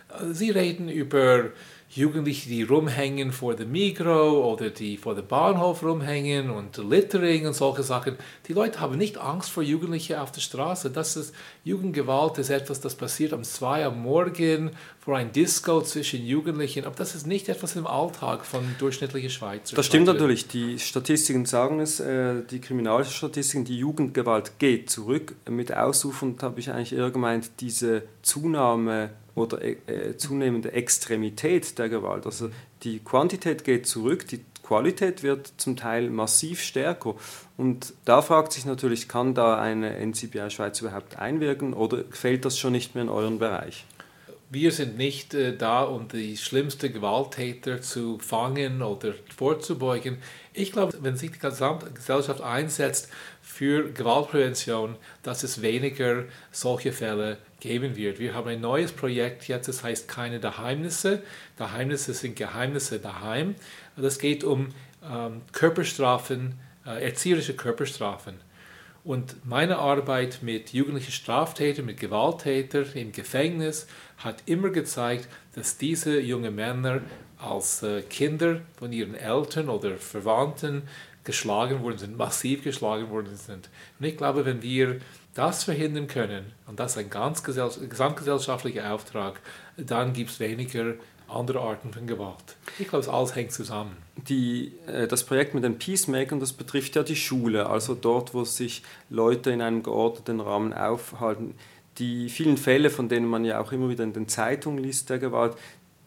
äh, 0.08 0.32
sie 0.32 0.50
reden 0.50 0.88
über 0.88 1.50
Jugendliche, 1.92 2.48
die 2.48 2.62
rumhängen 2.62 3.32
vor 3.32 3.56
dem 3.56 3.72
Migro 3.72 4.52
oder 4.52 4.70
die 4.70 4.96
vor 4.96 5.16
dem 5.16 5.26
Bahnhof 5.26 5.82
rumhängen 5.82 6.48
und 6.48 6.76
Littering 6.78 7.48
und 7.48 7.54
solche 7.54 7.82
Sachen. 7.82 8.16
Die 8.46 8.52
Leute 8.52 8.78
haben 8.78 8.96
nicht 8.96 9.18
Angst 9.18 9.50
vor 9.50 9.64
Jugendlichen 9.64 10.14
auf 10.14 10.30
der 10.30 10.40
Straße. 10.40 10.90
Das 10.90 11.16
ist, 11.16 11.34
Jugendgewalt 11.64 12.38
ist 12.38 12.50
etwas, 12.50 12.80
das 12.80 12.94
passiert 12.94 13.32
um 13.32 13.42
zwei 13.42 13.84
am 13.84 14.02
Morgen 14.02 14.70
vor 15.00 15.16
ein 15.16 15.32
Disco 15.32 15.82
zwischen 15.82 16.24
Jugendlichen. 16.24 16.84
Aber 16.84 16.94
das 16.94 17.16
ist 17.16 17.26
nicht 17.26 17.48
etwas 17.48 17.74
im 17.74 17.88
Alltag 17.88 18.46
von 18.46 18.62
durchschnittlichen 18.78 19.30
Schweizern. 19.30 19.74
Das 19.74 19.86
stimmt 19.86 20.06
natürlich. 20.06 20.46
Die 20.46 20.78
Statistiken 20.78 21.44
sagen 21.44 21.80
es, 21.80 21.98
äh, 21.98 22.42
die 22.48 22.60
Kriminalstatistiken, 22.60 23.64
die 23.64 23.78
Jugendgewalt 23.78 24.60
geht 24.60 24.90
zurück. 24.90 25.34
Mit 25.48 25.74
Ausrufung 25.74 26.40
habe 26.40 26.60
ich 26.60 26.70
eigentlich 26.70 26.92
eher 26.92 27.10
gemeint, 27.10 27.50
diese 27.58 28.04
Zunahme 28.22 29.10
oder 29.40 29.62
äh, 29.62 30.16
zunehmende 30.16 30.72
Extremität 30.72 31.78
der 31.78 31.88
Gewalt. 31.88 32.26
Also 32.26 32.50
die 32.82 33.00
Quantität 33.00 33.64
geht 33.64 33.86
zurück, 33.86 34.26
die 34.28 34.40
Qualität 34.62 35.22
wird 35.22 35.52
zum 35.56 35.76
Teil 35.76 36.10
massiv 36.10 36.62
stärker. 36.62 37.16
Und 37.56 37.92
da 38.04 38.22
fragt 38.22 38.52
sich 38.52 38.64
natürlich, 38.64 39.08
kann 39.08 39.34
da 39.34 39.60
eine 39.60 39.98
NCBI 39.98 40.50
Schweiz 40.50 40.80
überhaupt 40.80 41.18
einwirken 41.18 41.74
oder 41.74 42.04
fällt 42.10 42.44
das 42.44 42.58
schon 42.58 42.72
nicht 42.72 42.94
mehr 42.94 43.02
in 43.02 43.10
euren 43.10 43.38
Bereich? 43.38 43.84
Wir 44.52 44.72
sind 44.72 44.98
nicht 44.98 45.32
äh, 45.32 45.56
da, 45.56 45.84
um 45.84 46.08
die 46.08 46.36
schlimmsten 46.36 46.92
Gewalttäter 46.92 47.80
zu 47.80 48.18
fangen 48.18 48.82
oder 48.82 49.14
vorzubeugen. 49.36 50.18
Ich 50.52 50.72
glaube, 50.72 50.92
wenn 51.02 51.16
sich 51.16 51.30
die 51.30 51.38
gesamte 51.38 51.92
Gesellschaft 51.92 52.40
einsetzt 52.40 53.10
für 53.40 53.92
Gewaltprävention, 53.92 54.96
dass 55.22 55.44
es 55.44 55.62
weniger 55.62 56.24
solche 56.50 56.90
Fälle 56.90 57.38
geben 57.60 57.94
wird. 57.94 58.18
Wir 58.18 58.34
haben 58.34 58.48
ein 58.48 58.60
neues 58.60 58.90
Projekt 58.90 59.46
jetzt, 59.46 59.68
das 59.68 59.84
heißt 59.84 60.08
keine 60.08 60.40
Geheimnisse. 60.40 61.22
Geheimnisse 61.56 62.12
sind 62.12 62.34
Geheimnisse 62.34 62.98
daheim. 62.98 63.54
Das 63.96 64.18
geht 64.18 64.42
um 64.42 64.70
ähm, 65.08 65.42
Körperstrafen, 65.52 66.58
äh, 66.84 67.04
erzieherische 67.04 67.54
Körperstrafen. 67.54 68.34
Und 69.02 69.46
meine 69.46 69.78
Arbeit 69.78 70.40
mit 70.42 70.72
jugendlichen 70.74 71.12
Straftätern, 71.12 71.86
mit 71.86 71.98
Gewalttätern 71.98 72.86
im 72.94 73.12
Gefängnis 73.12 73.86
hat 74.20 74.42
immer 74.46 74.70
gezeigt, 74.70 75.28
dass 75.54 75.76
diese 75.76 76.20
jungen 76.20 76.54
Männer 76.54 77.00
als 77.38 77.82
äh, 77.82 78.02
Kinder 78.02 78.60
von 78.78 78.92
ihren 78.92 79.14
Eltern 79.14 79.68
oder 79.68 79.96
Verwandten 79.96 80.82
geschlagen 81.24 81.82
worden 81.82 81.98
sind, 81.98 82.16
massiv 82.16 82.64
geschlagen 82.64 83.10
worden 83.10 83.36
sind. 83.36 83.68
Und 83.98 84.06
ich 84.06 84.16
glaube, 84.16 84.44
wenn 84.44 84.62
wir 84.62 85.00
das 85.34 85.64
verhindern 85.64 86.06
können, 86.06 86.52
und 86.66 86.80
das 86.80 86.92
ist 86.92 86.98
ein 86.98 87.10
ganz 87.10 87.42
gesamtgesellschaftlicher 87.42 88.92
Auftrag, 88.92 89.40
dann 89.76 90.12
gibt 90.12 90.30
es 90.30 90.40
weniger 90.40 90.94
andere 91.28 91.60
Arten 91.60 91.92
von 91.92 92.06
Gewalt. 92.06 92.56
Ich 92.78 92.88
glaube, 92.88 93.04
es 93.04 93.08
alles 93.08 93.36
hängt 93.36 93.52
zusammen. 93.52 93.96
Die, 94.28 94.72
äh, 94.86 95.06
das 95.06 95.24
Projekt 95.24 95.54
mit 95.54 95.64
den 95.64 95.78
Peacemakern, 95.78 96.40
das 96.40 96.52
betrifft 96.52 96.96
ja 96.96 97.02
die 97.02 97.16
Schule, 97.16 97.68
also 97.68 97.94
dort, 97.94 98.34
wo 98.34 98.44
sich 98.44 98.82
Leute 99.08 99.50
in 99.50 99.62
einem 99.62 99.82
geordneten 99.82 100.40
Rahmen 100.40 100.72
aufhalten. 100.72 101.54
Die 102.00 102.28
vielen 102.28 102.56
Fälle, 102.56 102.90
von 102.90 103.08
denen 103.08 103.26
man 103.26 103.44
ja 103.44 103.60
auch 103.60 103.72
immer 103.72 103.88
wieder 103.88 104.02
in 104.04 104.12
den 104.12 104.26
Zeitungen 104.26 104.82
liest, 104.82 105.10
der 105.10 105.18
Gewalt, 105.18 105.54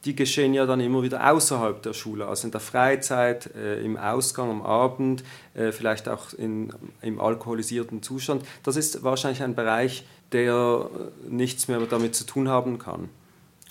die 0.05 0.15
geschehen 0.15 0.53
ja 0.53 0.65
dann 0.65 0.81
immer 0.81 1.01
wieder 1.03 1.31
außerhalb 1.31 1.81
der 1.81 1.93
Schule, 1.93 2.27
also 2.27 2.47
in 2.47 2.51
der 2.51 2.59
Freizeit, 2.59 3.49
äh, 3.55 3.81
im 3.81 3.95
Ausgang 3.95 4.49
am 4.49 4.61
Abend, 4.61 5.23
äh, 5.53 5.71
vielleicht 5.71 6.09
auch 6.09 6.33
in, 6.33 6.73
im 7.01 7.21
alkoholisierten 7.21 8.03
Zustand. 8.03 8.43
Das 8.63 8.75
ist 8.75 9.03
wahrscheinlich 9.03 9.43
ein 9.43 9.55
Bereich, 9.55 10.03
der 10.33 10.89
nichts 11.29 11.67
mehr 11.67 11.79
damit 11.81 12.15
zu 12.15 12.25
tun 12.25 12.49
haben 12.49 12.79
kann. 12.79 13.09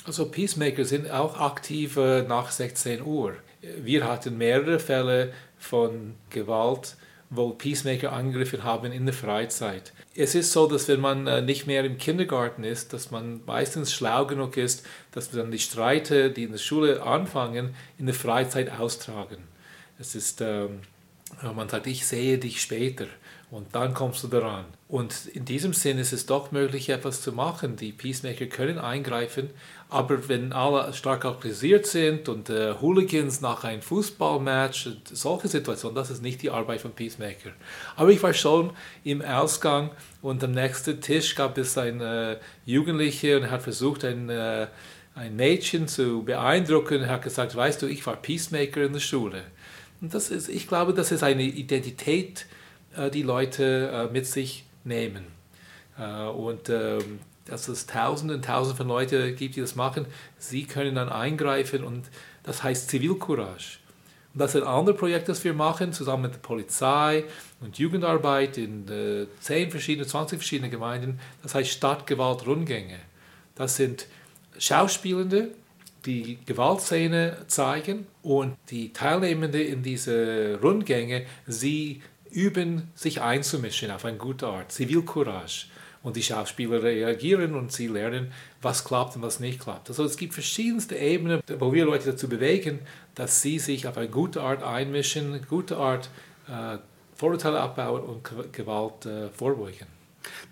Also 0.04 0.26
Peacemaker 0.26 0.84
sind 0.84 1.10
auch 1.10 1.38
aktiv 1.38 1.96
äh, 1.96 2.22
nach 2.22 2.50
16 2.50 3.02
Uhr. 3.02 3.34
Wir 3.82 4.08
hatten 4.08 4.38
mehrere 4.38 4.78
Fälle 4.78 5.32
von 5.58 6.14
Gewalt 6.30 6.96
wo 7.34 7.50
Peacemaker 7.50 8.12
angegriffen 8.12 8.62
haben 8.62 8.92
in 8.92 9.06
der 9.06 9.14
Freizeit. 9.14 9.92
Es 10.14 10.34
ist 10.34 10.52
so, 10.52 10.66
dass 10.66 10.86
wenn 10.88 11.00
man 11.00 11.26
äh, 11.26 11.40
nicht 11.40 11.66
mehr 11.66 11.82
im 11.84 11.96
Kindergarten 11.96 12.62
ist, 12.62 12.92
dass 12.92 13.10
man 13.10 13.40
meistens 13.46 13.92
schlau 13.92 14.26
genug 14.26 14.58
ist, 14.58 14.86
dass 15.12 15.32
wir 15.32 15.42
dann 15.42 15.50
die 15.50 15.58
Streite, 15.58 16.30
die 16.30 16.44
in 16.44 16.52
der 16.52 16.58
Schule 16.58 17.02
anfangen, 17.02 17.74
in 17.98 18.04
der 18.04 18.14
Freizeit 18.14 18.78
austragen. 18.78 19.38
Es 19.98 20.14
ist, 20.14 20.42
ähm, 20.42 20.80
man 21.54 21.68
sagt, 21.68 21.86
ich 21.86 22.06
sehe 22.06 22.38
dich 22.38 22.60
später 22.60 23.06
und 23.52 23.74
dann 23.74 23.92
kommst 23.92 24.24
du 24.24 24.28
daran. 24.28 24.64
Und 24.88 25.26
in 25.26 25.44
diesem 25.44 25.74
Sinn 25.74 25.98
ist 25.98 26.12
es 26.12 26.24
doch 26.24 26.52
möglich, 26.52 26.88
etwas 26.88 27.20
zu 27.20 27.32
machen. 27.32 27.76
Die 27.76 27.92
Peacemaker 27.92 28.46
können 28.46 28.78
eingreifen, 28.78 29.50
aber 29.90 30.28
wenn 30.28 30.54
alle 30.54 30.92
stark 30.94 31.26
alkoholisiert 31.26 31.84
sind 31.84 32.30
und 32.30 32.48
äh, 32.48 32.74
Hooligans 32.80 33.42
nach 33.42 33.64
einem 33.64 33.82
Fußballmatch, 33.82 34.88
solche 35.12 35.48
Situationen, 35.48 35.94
das 35.94 36.10
ist 36.10 36.22
nicht 36.22 36.40
die 36.40 36.48
Arbeit 36.48 36.80
von 36.80 36.92
Peacemaker. 36.92 37.50
Aber 37.96 38.08
ich 38.08 38.22
war 38.22 38.32
schon 38.32 38.70
im 39.04 39.20
Ausgang 39.20 39.90
und 40.22 40.42
am 40.42 40.52
nächsten 40.52 41.00
Tisch 41.02 41.34
gab 41.34 41.58
es 41.58 41.76
eine 41.76 42.36
äh, 42.36 42.70
Jugendliche 42.70 43.38
und 43.38 43.50
hat 43.50 43.62
versucht, 43.62 44.02
ein, 44.04 44.30
äh, 44.30 44.66
ein 45.14 45.36
Mädchen 45.36 45.88
zu 45.88 46.22
beeindrucken. 46.22 47.06
Hat 47.06 47.20
gesagt, 47.20 47.54
weißt 47.54 47.82
du, 47.82 47.86
ich 47.86 48.06
war 48.06 48.16
Peacemaker 48.16 48.82
in 48.82 48.94
der 48.94 49.00
Schule. 49.00 49.42
Und 50.02 50.12
das 50.12 50.30
ist, 50.30 50.48
ich 50.48 50.68
glaube, 50.68 50.92
das 50.92 51.12
ist 51.12 51.22
eine 51.22 51.44
Identität, 51.44 52.46
äh, 52.96 53.10
die 53.10 53.22
Leute 53.22 54.08
äh, 54.10 54.12
mit 54.12 54.26
sich 54.26 54.66
nehmen. 54.84 55.24
Äh, 55.98 56.24
und 56.24 56.68
ähm, 56.68 57.20
dass 57.46 57.68
es 57.68 57.86
Tausende 57.86 58.34
und 58.34 58.44
Tausende 58.44 58.76
von 58.76 58.88
Leuten 58.88 59.34
gibt, 59.36 59.56
die 59.56 59.60
das 59.60 59.76
machen. 59.76 60.06
Sie 60.38 60.64
können 60.64 60.96
dann 60.96 61.08
eingreifen 61.08 61.84
und 61.84 62.04
das 62.42 62.62
heißt 62.62 62.90
Zivilcourage. 62.90 63.78
Und 64.34 64.40
das 64.40 64.54
ist 64.54 64.62
ein 64.62 64.68
anderes 64.68 64.98
Projekt, 64.98 65.28
das 65.28 65.44
wir 65.44 65.52
machen, 65.52 65.92
zusammen 65.92 66.24
mit 66.24 66.34
der 66.34 66.38
Polizei 66.38 67.24
und 67.60 67.78
Jugendarbeit 67.78 68.58
in 68.58 68.88
äh, 68.88 69.26
10 69.40 69.70
verschiedenen, 69.70 70.08
20 70.08 70.38
verschiedenen 70.38 70.70
Gemeinden. 70.70 71.20
Das 71.42 71.54
heißt 71.54 71.70
Stadtgewalt-Rundgänge. 71.70 72.98
Das 73.54 73.76
sind 73.76 74.06
Schauspielende, 74.58 75.50
die 76.04 76.38
Gewaltszene 76.44 77.44
zeigen 77.46 78.06
und 78.22 78.56
die 78.70 78.92
Teilnehmenden 78.92 79.60
in 79.60 79.82
diese 79.82 80.58
Rundgänge, 80.62 81.26
sie 81.46 82.02
üben, 82.30 82.90
sich 82.94 83.20
einzumischen 83.20 83.90
auf 83.90 84.04
eine 84.04 84.16
gute 84.16 84.46
Art, 84.46 84.72
Zivilcourage. 84.72 85.66
Und 86.02 86.16
die 86.16 86.22
Schauspieler 86.22 86.82
reagieren 86.82 87.54
und 87.54 87.70
sie 87.70 87.86
lernen, 87.86 88.32
was 88.60 88.84
klappt 88.84 89.14
und 89.14 89.22
was 89.22 89.38
nicht 89.38 89.60
klappt. 89.60 89.88
Also 89.88 90.02
es 90.04 90.16
gibt 90.16 90.34
verschiedenste 90.34 90.96
Ebenen, 90.96 91.40
wo 91.60 91.72
wir 91.72 91.84
Leute 91.84 92.10
dazu 92.10 92.28
bewegen, 92.28 92.80
dass 93.14 93.40
sie 93.40 93.60
sich 93.60 93.86
auf 93.86 93.96
eine 93.96 94.08
gute 94.08 94.40
Art 94.40 94.64
einmischen, 94.64 95.46
gute 95.48 95.76
Art 95.76 96.10
äh, 96.48 96.78
Vorurteile 97.14 97.60
abbauen 97.60 98.02
und 98.02 98.52
Gewalt 98.52 99.06
äh, 99.06 99.28
vorbeugen. 99.28 99.86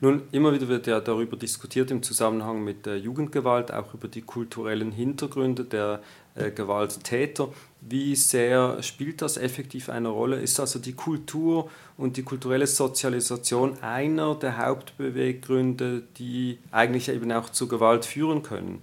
Nun, 0.00 0.22
immer 0.32 0.52
wieder 0.52 0.68
wird 0.68 0.86
ja 0.86 1.00
darüber 1.00 1.36
diskutiert 1.36 1.90
im 1.90 2.02
Zusammenhang 2.02 2.64
mit 2.64 2.86
der 2.86 2.98
Jugendgewalt, 2.98 3.72
auch 3.72 3.94
über 3.94 4.08
die 4.08 4.22
kulturellen 4.22 4.92
Hintergründe 4.92 5.64
der 5.64 6.00
äh, 6.34 6.50
Gewalttäter. 6.50 7.48
Wie 7.80 8.14
sehr 8.16 8.82
spielt 8.82 9.22
das 9.22 9.36
effektiv 9.36 9.88
eine 9.88 10.08
Rolle? 10.08 10.40
Ist 10.40 10.60
also 10.60 10.78
die 10.78 10.92
Kultur 10.94 11.70
und 11.96 12.16
die 12.16 12.22
kulturelle 12.22 12.66
Sozialisation 12.66 13.78
einer 13.82 14.34
der 14.34 14.58
Hauptbeweggründe, 14.58 16.02
die 16.18 16.58
eigentlich 16.70 17.08
eben 17.08 17.30
auch 17.32 17.50
zu 17.50 17.68
Gewalt 17.68 18.04
führen 18.04 18.42
können? 18.42 18.82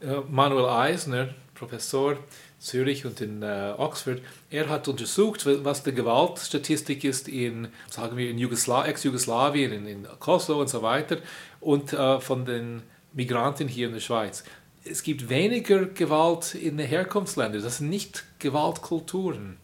Äh, 0.00 0.20
Manuel 0.30 0.66
Eisner, 0.66 1.28
Professor 1.54 2.16
Zürich 2.58 3.04
und 3.04 3.20
in 3.20 3.42
äh, 3.42 3.74
Oxford, 3.76 4.20
er 4.50 4.68
hat 4.68 4.88
untersucht, 4.88 5.46
was 5.64 5.82
die 5.82 5.92
Gewaltstatistik 5.92 7.04
ist 7.04 7.28
in, 7.28 7.68
sagen 7.90 8.16
wir, 8.16 8.30
in 8.30 8.38
Jugosla 8.38 8.86
Ex-Jugoslawien, 8.86 9.72
in, 9.72 9.86
in, 9.86 10.06
Kosovo 10.18 10.60
und 10.60 10.68
so 10.68 10.82
weiter 10.82 11.18
und 11.60 11.92
äh, 11.92 12.20
von 12.20 12.44
den 12.44 12.82
Migranten 13.12 13.68
hier 13.68 13.86
in 13.88 13.94
der 13.94 14.00
Schweiz 14.00 14.44
es 14.88 15.02
gibt 15.02 15.28
weniger 15.28 15.86
Gewalt 15.86 16.54
in 16.54 16.76
den 16.76 16.86
Herkunftsländern. 16.86 17.62
Das 17.62 17.78
sind 17.78 17.90
nicht 17.90 18.24
Gewaltkulturen. 18.38 19.56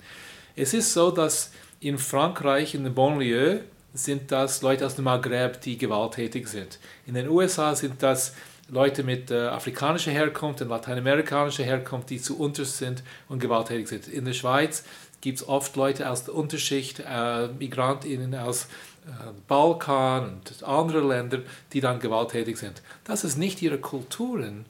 Es 0.56 0.74
ist 0.74 0.92
so, 0.92 1.10
dass 1.10 1.52
in 1.80 1.98
Frankreich, 1.98 2.74
in 2.74 2.84
der 2.84 2.90
Banlieue, 2.90 3.64
sind 3.94 4.32
das 4.32 4.62
Leute 4.62 4.86
aus 4.86 4.96
dem 4.96 5.04
Maghreb, 5.04 5.60
die 5.60 5.76
gewalttätig 5.76 6.48
sind. 6.48 6.78
In 7.06 7.14
den 7.14 7.28
USA 7.28 7.74
sind 7.74 8.02
das 8.02 8.34
Leute 8.72 9.02
mit 9.02 9.30
äh, 9.30 9.48
afrikanischer 9.48 10.12
Herkunft 10.12 10.62
und 10.62 10.70
lateinamerikanischer 10.70 11.62
Herkunft, 11.62 12.08
die 12.08 12.18
zu 12.18 12.38
unterst 12.38 12.78
sind 12.78 13.02
und 13.28 13.38
gewalttätig 13.38 13.86
sind. 13.86 14.08
In 14.08 14.24
der 14.24 14.32
Schweiz 14.32 14.84
gibt 15.20 15.40
es 15.40 15.46
oft 15.46 15.76
Leute 15.76 16.08
aus 16.08 16.24
der 16.24 16.34
Unterschicht, 16.34 17.00
äh, 17.06 17.48
Migrantinnen 17.48 18.34
aus 18.34 18.64
äh, 19.06 19.10
Balkan 19.46 20.40
und 20.40 20.64
andere 20.64 21.06
Länder, 21.06 21.40
die 21.74 21.82
dann 21.82 22.00
gewalttätig 22.00 22.56
sind. 22.56 22.80
Das 23.04 23.24
ist 23.24 23.36
nicht 23.36 23.60
ihre 23.60 23.76
Kulturen. 23.76 24.64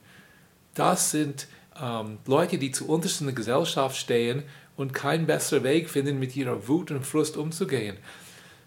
Das 0.73 1.11
sind 1.11 1.47
ähm, 1.81 2.17
Leute, 2.25 2.57
die 2.57 2.71
zu 2.71 2.89
unterst 2.89 3.21
in 3.21 3.27
der 3.27 3.35
Gesellschaft 3.35 3.95
stehen 3.95 4.43
und 4.75 4.93
keinen 4.93 5.27
besseren 5.27 5.63
Weg 5.63 5.89
finden, 5.89 6.19
mit 6.19 6.35
ihrer 6.35 6.67
Wut 6.67 6.91
und 6.91 7.05
Frust 7.05 7.37
umzugehen. 7.37 7.95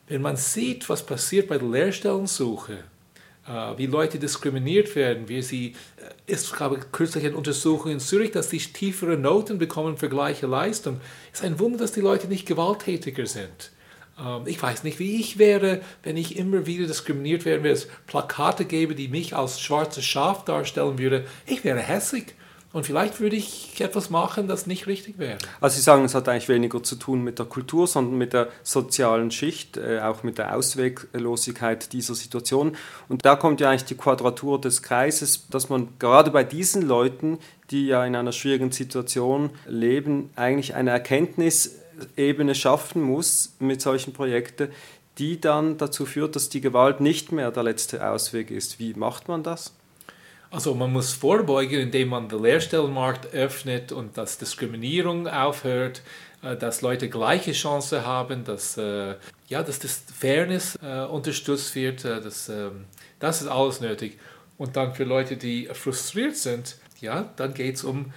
Wenn 0.08 0.22
man 0.22 0.36
sieht, 0.36 0.88
was 0.88 1.04
passiert 1.04 1.48
bei 1.48 1.58
der 1.58 1.68
Lehrstellensuche, 1.68 2.84
wie 3.76 3.86
Leute 3.86 4.18
diskriminiert 4.18 4.94
werden, 4.96 5.28
wie 5.28 5.42
sie, 5.42 5.74
äh, 5.96 6.32
es 6.32 6.52
gab 6.52 6.92
kürzlich 6.92 7.24
eine 7.24 7.36
Untersuchung 7.36 7.92
in 7.92 8.00
Zürich, 8.00 8.32
dass 8.32 8.50
sie 8.50 8.58
tiefere 8.58 9.16
Noten 9.16 9.58
bekommen 9.58 9.96
für 9.96 10.08
gleiche 10.08 10.46
Leistung. 10.46 11.00
Es 11.32 11.40
ist 11.40 11.44
ein 11.44 11.58
Wunder, 11.58 11.78
dass 11.78 11.92
die 11.92 12.00
Leute 12.00 12.26
nicht 12.26 12.46
gewalttätiger 12.46 13.26
sind. 13.26 13.70
Ähm, 14.18 14.42
ich 14.46 14.62
weiß 14.62 14.84
nicht, 14.84 14.98
wie 14.98 15.20
ich 15.20 15.38
wäre, 15.38 15.80
wenn 16.02 16.16
ich 16.16 16.36
immer 16.36 16.66
wieder 16.66 16.86
diskriminiert 16.86 17.44
wäre, 17.44 17.62
wenn 17.62 17.72
es 17.72 17.88
Plakate 18.06 18.64
gäbe, 18.64 18.94
die 18.94 19.08
mich 19.08 19.36
als 19.36 19.60
schwarzes 19.60 20.04
Schaf 20.04 20.44
darstellen 20.44 20.98
würde. 20.98 21.26
Ich 21.46 21.64
wäre 21.64 21.80
hässlich. 21.80 22.34
Und 22.76 22.84
vielleicht 22.84 23.20
würde 23.20 23.36
ich 23.36 23.80
etwas 23.80 24.10
machen, 24.10 24.48
das 24.48 24.66
nicht 24.66 24.86
richtig 24.86 25.18
wäre. 25.18 25.38
Also 25.62 25.76
Sie 25.76 25.80
sagen, 25.80 26.04
es 26.04 26.14
hat 26.14 26.28
eigentlich 26.28 26.50
weniger 26.50 26.82
zu 26.82 26.96
tun 26.96 27.24
mit 27.24 27.38
der 27.38 27.46
Kultur, 27.46 27.86
sondern 27.86 28.18
mit 28.18 28.34
der 28.34 28.48
sozialen 28.64 29.30
Schicht, 29.30 29.78
äh, 29.78 30.00
auch 30.00 30.22
mit 30.22 30.36
der 30.36 30.54
Ausweglosigkeit 30.54 31.94
dieser 31.94 32.14
Situation. 32.14 32.76
Und 33.08 33.24
da 33.24 33.34
kommt 33.34 33.62
ja 33.62 33.70
eigentlich 33.70 33.86
die 33.86 33.94
Quadratur 33.94 34.60
des 34.60 34.82
Kreises, 34.82 35.48
dass 35.48 35.70
man 35.70 35.88
gerade 35.98 36.30
bei 36.30 36.44
diesen 36.44 36.82
Leuten, 36.82 37.38
die 37.70 37.86
ja 37.86 38.04
in 38.04 38.14
einer 38.14 38.32
schwierigen 38.32 38.72
Situation 38.72 39.48
leben, 39.66 40.28
eigentlich 40.36 40.74
eine 40.74 40.90
Erkenntnis 40.90 41.76
Ebene 42.14 42.54
schaffen 42.54 43.00
muss 43.00 43.54
mit 43.58 43.80
solchen 43.80 44.12
Projekten, 44.12 44.68
die 45.16 45.40
dann 45.40 45.78
dazu 45.78 46.04
führt, 46.04 46.36
dass 46.36 46.50
die 46.50 46.60
Gewalt 46.60 47.00
nicht 47.00 47.32
mehr 47.32 47.50
der 47.50 47.62
letzte 47.62 48.06
Ausweg 48.06 48.50
ist. 48.50 48.78
Wie 48.78 48.92
macht 48.92 49.28
man 49.28 49.42
das? 49.42 49.72
Also 50.50 50.74
man 50.74 50.92
muss 50.92 51.12
vorbeugen, 51.12 51.80
indem 51.80 52.08
man 52.08 52.28
den 52.28 52.42
Lehrstellenmarkt 52.42 53.32
öffnet 53.34 53.92
und 53.92 54.16
dass 54.16 54.38
Diskriminierung 54.38 55.26
aufhört, 55.26 56.02
äh, 56.42 56.56
dass 56.56 56.82
Leute 56.82 57.08
gleiche 57.08 57.52
Chancen 57.52 58.04
haben, 58.04 58.44
dass, 58.44 58.76
äh, 58.76 59.16
ja, 59.48 59.62
dass 59.62 59.78
das 59.78 60.02
Fairness 60.18 60.78
äh, 60.82 61.04
unterstützt 61.04 61.74
wird. 61.74 62.04
Das, 62.04 62.48
ähm, 62.48 62.84
das 63.18 63.42
ist 63.42 63.48
alles 63.48 63.80
nötig. 63.80 64.18
Und 64.58 64.76
dann 64.76 64.94
für 64.94 65.04
Leute, 65.04 65.36
die 65.36 65.66
frustriert 65.72 66.36
sind, 66.36 66.76
ja, 67.00 67.30
dann 67.36 67.54
geht 67.54 67.76
es 67.76 67.84
um 67.84 68.12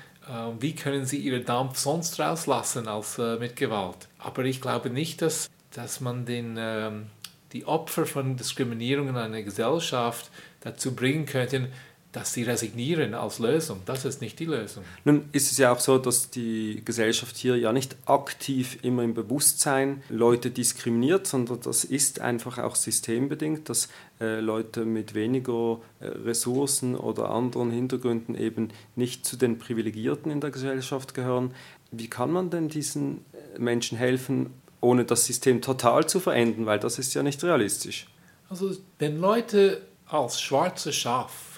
wie 0.60 0.76
können 0.76 1.08
sie 1.08 1.18
ihren 1.18 1.44
Dampf 1.44 1.80
sonst 1.80 2.20
rauslassen 2.20 2.88
als 2.88 3.18
mit 3.18 3.56
Gewalt. 3.56 4.08
Aber 4.20 4.46
ich 4.46 4.62
glaube 4.62 4.92
nicht, 4.92 5.24
dass, 5.24 5.50
dass 5.74 6.02
man 6.02 6.28
den, 6.28 6.56
ähm, 6.60 7.08
die 7.52 7.66
Opfer 7.66 8.06
von 8.06 8.38
Diskriminierung 8.38 9.08
in 9.08 9.18
einer 9.18 9.42
Gesellschaft 9.42 10.30
dazu 10.62 10.96
bringen 10.96 11.26
könnte, 11.26 11.70
dass 12.12 12.34
sie 12.34 12.42
resignieren 12.42 13.14
als 13.14 13.38
Lösung. 13.38 13.82
Das 13.86 14.04
ist 14.04 14.20
nicht 14.20 14.40
die 14.40 14.46
Lösung. 14.46 14.84
Nun 15.06 15.30
ist 15.32 15.52
es 15.52 15.60
ja 15.60 15.72
auch 15.72 15.80
so, 15.80 16.00
dass 16.00 16.32
die 16.32 16.82
Gesellschaft 16.84 17.38
hier 17.38 17.56
ja 17.56 17.72
nicht 17.72 17.96
aktiv 18.06 18.80
immer 18.82 19.04
im 19.04 19.14
Bewusstsein 19.14 20.02
Leute 20.10 20.50
diskriminiert, 20.50 21.28
sondern 21.28 21.60
das 21.62 21.84
ist 21.84 22.20
einfach 22.20 22.58
auch 22.58 22.76
systembedingt, 22.76 23.70
dass 23.70 23.90
äh, 24.20 24.40
Leute 24.40 24.86
mit 24.86 25.14
weniger 25.14 25.80
äh, 26.00 26.08
Ressourcen 26.08 26.96
oder 26.96 27.30
anderen 27.30 27.70
Hintergründen 27.70 28.34
eben 28.34 28.70
nicht 28.96 29.26
zu 29.26 29.38
den 29.38 29.60
Privilegierten 29.60 30.32
in 30.32 30.42
der 30.42 30.50
Gesellschaft 30.50 31.14
gehören. 31.14 31.54
Wie 31.92 32.10
kann 32.10 32.32
man 32.32 32.50
denn 32.50 32.70
diesen 32.70 33.24
äh, 33.34 33.60
Menschen 33.60 34.00
helfen, 34.00 34.50
ohne 34.82 35.06
das 35.06 35.26
System 35.26 35.62
total 35.62 36.08
zu 36.08 36.20
verändern, 36.20 36.66
weil 36.66 36.80
das 36.80 36.98
ist 36.98 37.14
ja 37.14 37.22
nicht 37.22 37.44
realistisch. 37.44 38.08
Also 38.50 38.72
wenn 38.98 39.20
Leute 39.20 39.82
als 40.08 40.42
schwarze 40.42 40.92
Schaf 40.92 41.49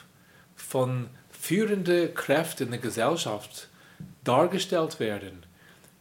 von 0.71 1.10
führenden 1.29 2.13
Kräften 2.13 2.67
in 2.67 2.71
der 2.71 2.79
Gesellschaft 2.79 3.67
dargestellt 4.23 5.01
werden, 5.01 5.43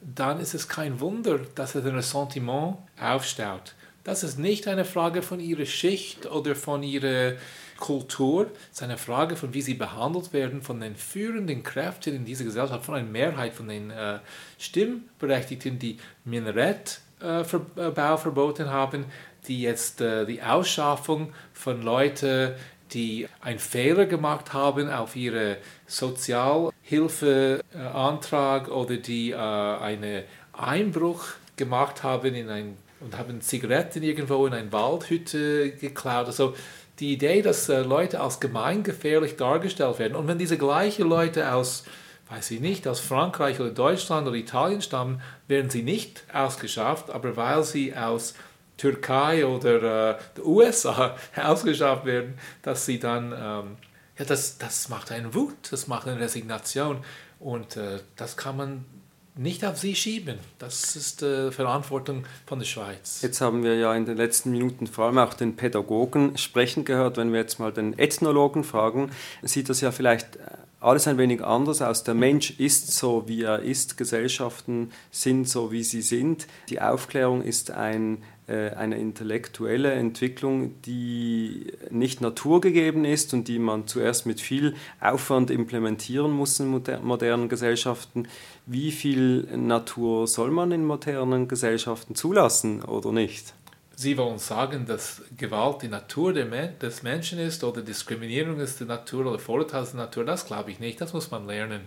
dann 0.00 0.38
ist 0.38 0.54
es 0.54 0.68
kein 0.68 1.00
Wunder, 1.00 1.40
dass 1.56 1.74
es 1.74 1.85
ein 1.85 1.96
Ressentiment 1.96 2.76
aufstaut. 3.00 3.74
Das 4.04 4.22
ist 4.22 4.38
nicht 4.38 4.68
eine 4.68 4.85
Frage 4.85 5.22
von 5.22 5.40
ihrer 5.40 5.66
Schicht 5.66 6.30
oder 6.30 6.54
von 6.54 6.85
ihrer 6.85 7.33
Kultur, 7.80 8.46
es 8.70 8.76
ist 8.76 8.83
eine 8.85 8.96
Frage 8.96 9.35
von, 9.35 9.52
wie 9.54 9.62
sie 9.62 9.74
behandelt 9.74 10.33
werden 10.33 10.62
von 10.62 10.80
den 10.80 10.94
führenden 10.94 11.64
Kräften 11.64 12.14
in 12.14 12.24
dieser 12.24 12.44
Gesellschaft, 12.44 12.85
von 12.85 12.94
einer 12.94 13.09
Mehrheit 13.09 13.52
von 13.52 13.66
den 13.66 13.90
äh, 13.90 14.20
Stimmberechtigten, 14.56 15.80
die 15.80 15.98
Minarettbau 16.24 18.14
äh, 18.14 18.18
verboten 18.18 18.70
haben, 18.70 19.06
die 19.48 19.62
jetzt 19.62 20.00
äh, 20.00 20.26
die 20.26 20.42
Ausschaffung 20.42 21.33
von 21.54 21.83
Leuten 21.83 22.52
die 22.92 23.26
einen 23.40 23.59
Fehler 23.59 24.05
gemacht 24.07 24.53
haben 24.53 24.88
auf 24.90 25.16
ihre 25.16 25.57
Sozialhilfeantrag 25.87 28.68
oder 28.68 28.96
die 28.96 29.31
äh, 29.31 29.37
einen 29.37 30.24
Einbruch 30.53 31.24
gemacht 31.57 32.03
haben 32.03 32.35
in 32.35 32.48
ein, 32.48 32.76
und 33.00 33.16
haben 33.16 33.40
Zigaretten 33.40 34.03
irgendwo 34.03 34.46
in 34.46 34.53
eine 34.53 34.70
Waldhütte 34.72 35.70
geklaut. 35.72 36.26
Also 36.26 36.55
die 36.98 37.14
Idee, 37.14 37.40
dass 37.42 37.68
äh, 37.68 37.83
Leute 37.83 38.20
als 38.20 38.40
gemeingefährlich 38.40 39.37
dargestellt 39.37 39.98
werden 39.98 40.16
und 40.16 40.29
wenn 40.29 40.38
diese 40.38 40.59
gleichen 40.59 41.09
Leute 41.09 41.53
aus 41.53 41.85
weiß 42.31 42.53
ich 42.53 42.61
nicht, 42.61 42.87
aus 42.87 43.00
Frankreich 43.00 43.59
oder 43.61 43.70
Deutschland 43.70 44.29
oder 44.29 44.37
Italien 44.37 44.81
stammen, 44.81 45.20
werden 45.48 45.68
sie 45.68 45.83
nicht 45.83 46.22
ausgeschafft, 46.33 47.11
aber 47.11 47.37
weil 47.37 47.64
sie 47.64 47.96
aus 47.96 48.35
Türkei 48.80 49.44
oder 49.44 50.12
äh, 50.12 50.18
der 50.36 50.46
USA 50.46 51.14
ausgeschafft 51.36 52.06
werden, 52.06 52.38
dass 52.62 52.86
sie 52.86 52.98
dann, 52.98 53.32
ähm, 53.32 53.76
ja, 54.18 54.24
das, 54.24 54.56
das 54.56 54.88
macht 54.88 55.12
einen 55.12 55.34
Wut, 55.34 55.54
das 55.70 55.86
macht 55.86 56.08
eine 56.08 56.18
Resignation 56.18 57.04
und 57.38 57.76
äh, 57.76 58.00
das 58.16 58.38
kann 58.38 58.56
man 58.56 58.86
nicht 59.36 59.64
auf 59.66 59.78
sie 59.78 59.94
schieben. 59.94 60.38
Das 60.58 60.96
ist 60.96 61.20
die 61.20 61.26
äh, 61.26 61.52
Verantwortung 61.52 62.24
von 62.46 62.58
der 62.58 62.66
Schweiz. 62.66 63.20
Jetzt 63.20 63.42
haben 63.42 63.62
wir 63.62 63.76
ja 63.76 63.94
in 63.94 64.06
den 64.06 64.16
letzten 64.16 64.50
Minuten 64.50 64.86
vor 64.86 65.06
allem 65.06 65.18
auch 65.18 65.34
den 65.34 65.56
Pädagogen 65.56 66.38
sprechen 66.38 66.86
gehört. 66.86 67.18
Wenn 67.18 67.32
wir 67.32 67.40
jetzt 67.40 67.58
mal 67.58 67.72
den 67.72 67.98
Ethnologen 67.98 68.64
fragen, 68.64 69.10
sieht 69.42 69.68
das 69.68 69.82
ja 69.82 69.92
vielleicht 69.92 70.38
alles 70.80 71.06
ein 71.06 71.18
wenig 71.18 71.44
anders 71.44 71.82
aus. 71.82 72.04
Der 72.04 72.14
Mensch 72.14 72.58
ist 72.58 72.92
so, 72.96 73.28
wie 73.28 73.42
er 73.42 73.60
ist. 73.60 73.96
Gesellschaften 73.98 74.90
sind 75.10 75.48
so, 75.48 75.70
wie 75.70 75.84
sie 75.84 76.02
sind. 76.02 76.46
Die 76.70 76.80
Aufklärung 76.80 77.42
ist 77.42 77.70
ein 77.70 78.16
äh, 78.16 78.39
eine 78.50 78.98
intellektuelle 78.98 79.92
Entwicklung, 79.92 80.80
die 80.82 81.72
nicht 81.90 82.20
naturgegeben 82.20 83.04
ist 83.04 83.32
und 83.34 83.48
die 83.48 83.58
man 83.58 83.86
zuerst 83.86 84.26
mit 84.26 84.40
viel 84.40 84.74
Aufwand 85.00 85.50
implementieren 85.50 86.30
muss 86.30 86.58
in 86.58 86.68
modernen 87.02 87.48
Gesellschaften. 87.48 88.28
Wie 88.66 88.92
viel 88.92 89.48
Natur 89.56 90.26
soll 90.26 90.50
man 90.50 90.72
in 90.72 90.84
modernen 90.84 91.48
Gesellschaften 91.48 92.14
zulassen 92.14 92.82
oder 92.82 93.12
nicht? 93.12 93.54
Sie 93.96 94.16
wollen 94.16 94.38
sagen, 94.38 94.86
dass 94.86 95.20
Gewalt 95.36 95.82
die 95.82 95.88
Natur 95.88 96.32
des 96.32 97.02
Menschen 97.02 97.38
ist 97.38 97.62
oder 97.62 97.82
Diskriminierung 97.82 98.58
ist 98.58 98.80
die 98.80 98.84
Natur 98.84 99.26
oder 99.26 99.38
Vorurteil 99.38 99.82
ist 99.82 99.92
die 99.92 99.98
Natur. 99.98 100.24
Das 100.24 100.46
glaube 100.46 100.70
ich 100.70 100.80
nicht, 100.80 101.00
das 101.02 101.12
muss 101.12 101.30
man 101.30 101.46
lernen. 101.46 101.82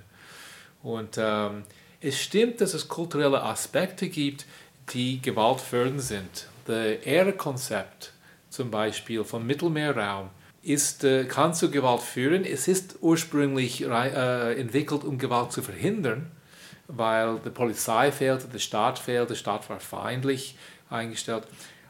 Und 0.84 1.18
ähm, 1.18 1.64
es 2.02 2.22
stimmt, 2.22 2.62
dass 2.62 2.76
es 2.76 2.88
kulturelle 2.88 3.42
Aspekte 3.42 4.10
gibt, 4.10 4.46
die 4.94 5.22
gewaltfördernd 5.22 6.02
sind. 6.02 6.48
Das 6.66 7.06
Ehrekonzept 7.06 8.14
zum 8.50 8.70
Beispiel 8.70 9.24
vom 9.24 9.46
Mittelmeerraum, 9.46 10.30
ist, 10.62 11.04
äh, 11.04 11.26
kann 11.26 11.54
zu 11.54 11.70
Gewalt 11.70 12.02
führen. 12.02 12.46
Es 12.46 12.68
ist 12.68 12.98
ursprünglich 13.02 13.84
äh, 13.84 14.60
entwickelt, 14.60 15.04
um 15.04 15.18
Gewalt 15.18 15.52
zu 15.52 15.62
verhindern, 15.62 16.32
weil 16.88 17.40
die 17.44 17.50
Polizei 17.50 18.12
fehlte, 18.12 18.48
der 18.48 18.60
Staat 18.60 19.00
fehlte, 19.00 19.30
der 19.30 19.36
Staat 19.36 19.70
war 19.70 19.80
feindlich 19.80 20.56
eingestellt. 20.90 21.44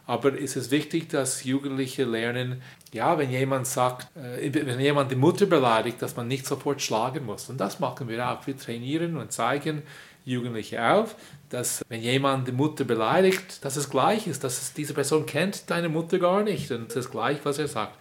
Aber 0.05 0.38
es 0.38 0.55
ist 0.55 0.71
wichtig, 0.71 1.07
dass 1.09 1.43
Jugendliche 1.45 2.03
lernen, 2.03 2.62
ja, 2.91 3.17
wenn 3.17 3.29
jemand 3.29 3.67
sagt, 3.67 4.07
äh, 4.17 4.51
wenn 4.53 4.79
jemand 4.79 5.12
die 5.12 5.15
Mutter 5.15 5.45
beleidigt, 5.45 6.01
dass 6.01 6.15
man 6.15 6.27
nicht 6.27 6.47
sofort 6.47 6.81
schlagen 6.81 7.25
muss. 7.25 7.49
Und 7.49 7.59
das 7.59 7.79
machen 7.79 8.07
wir 8.09 8.27
auch. 8.27 8.45
Wir 8.47 8.57
trainieren 8.57 9.17
und 9.17 9.31
zeigen 9.31 9.83
Jugendliche 10.25 10.83
auf, 10.83 11.15
dass 11.53 11.85
wenn 11.87 12.01
jemand 12.01 12.47
die 12.47 12.51
Mutter 12.51 12.83
beleidigt, 12.83 13.63
dass 13.63 13.75
es 13.75 13.87
gleich 13.87 14.25
ist, 14.25 14.43
dass 14.43 14.59
es, 14.59 14.73
diese 14.73 14.95
Person 14.95 15.27
kennt 15.27 15.69
deine 15.69 15.87
Mutter 15.87 16.17
gar 16.17 16.41
nicht 16.41 16.71
und 16.71 16.89
es 16.89 16.95
ist 16.95 17.11
gleich, 17.11 17.37
was 17.43 17.59
er 17.59 17.67
sagt. 17.67 17.95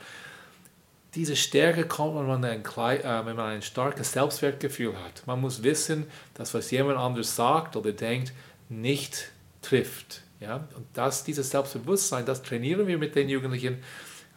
Diese 1.14 1.36
Stärke 1.36 1.84
kommt, 1.84 2.16
wenn 2.16 2.26
man, 2.26 2.42
ein, 2.46 2.64
äh, 2.64 3.26
wenn 3.26 3.36
man 3.36 3.50
ein 3.50 3.60
starkes 3.60 4.12
Selbstwertgefühl 4.12 4.94
hat. 4.96 5.26
Man 5.26 5.42
muss 5.42 5.62
wissen, 5.62 6.06
dass 6.32 6.54
was 6.54 6.70
jemand 6.70 6.96
anders 6.96 7.36
sagt 7.36 7.76
oder 7.76 7.92
denkt, 7.92 8.32
nicht 8.70 9.30
trifft. 9.60 10.22
Ja? 10.40 10.66
Und 10.74 10.86
das, 10.94 11.22
dieses 11.22 11.50
Selbstbewusstsein, 11.50 12.24
das 12.24 12.42
trainieren 12.42 12.86
wir 12.86 12.96
mit 12.96 13.14
den 13.14 13.28
Jugendlichen. 13.28 13.82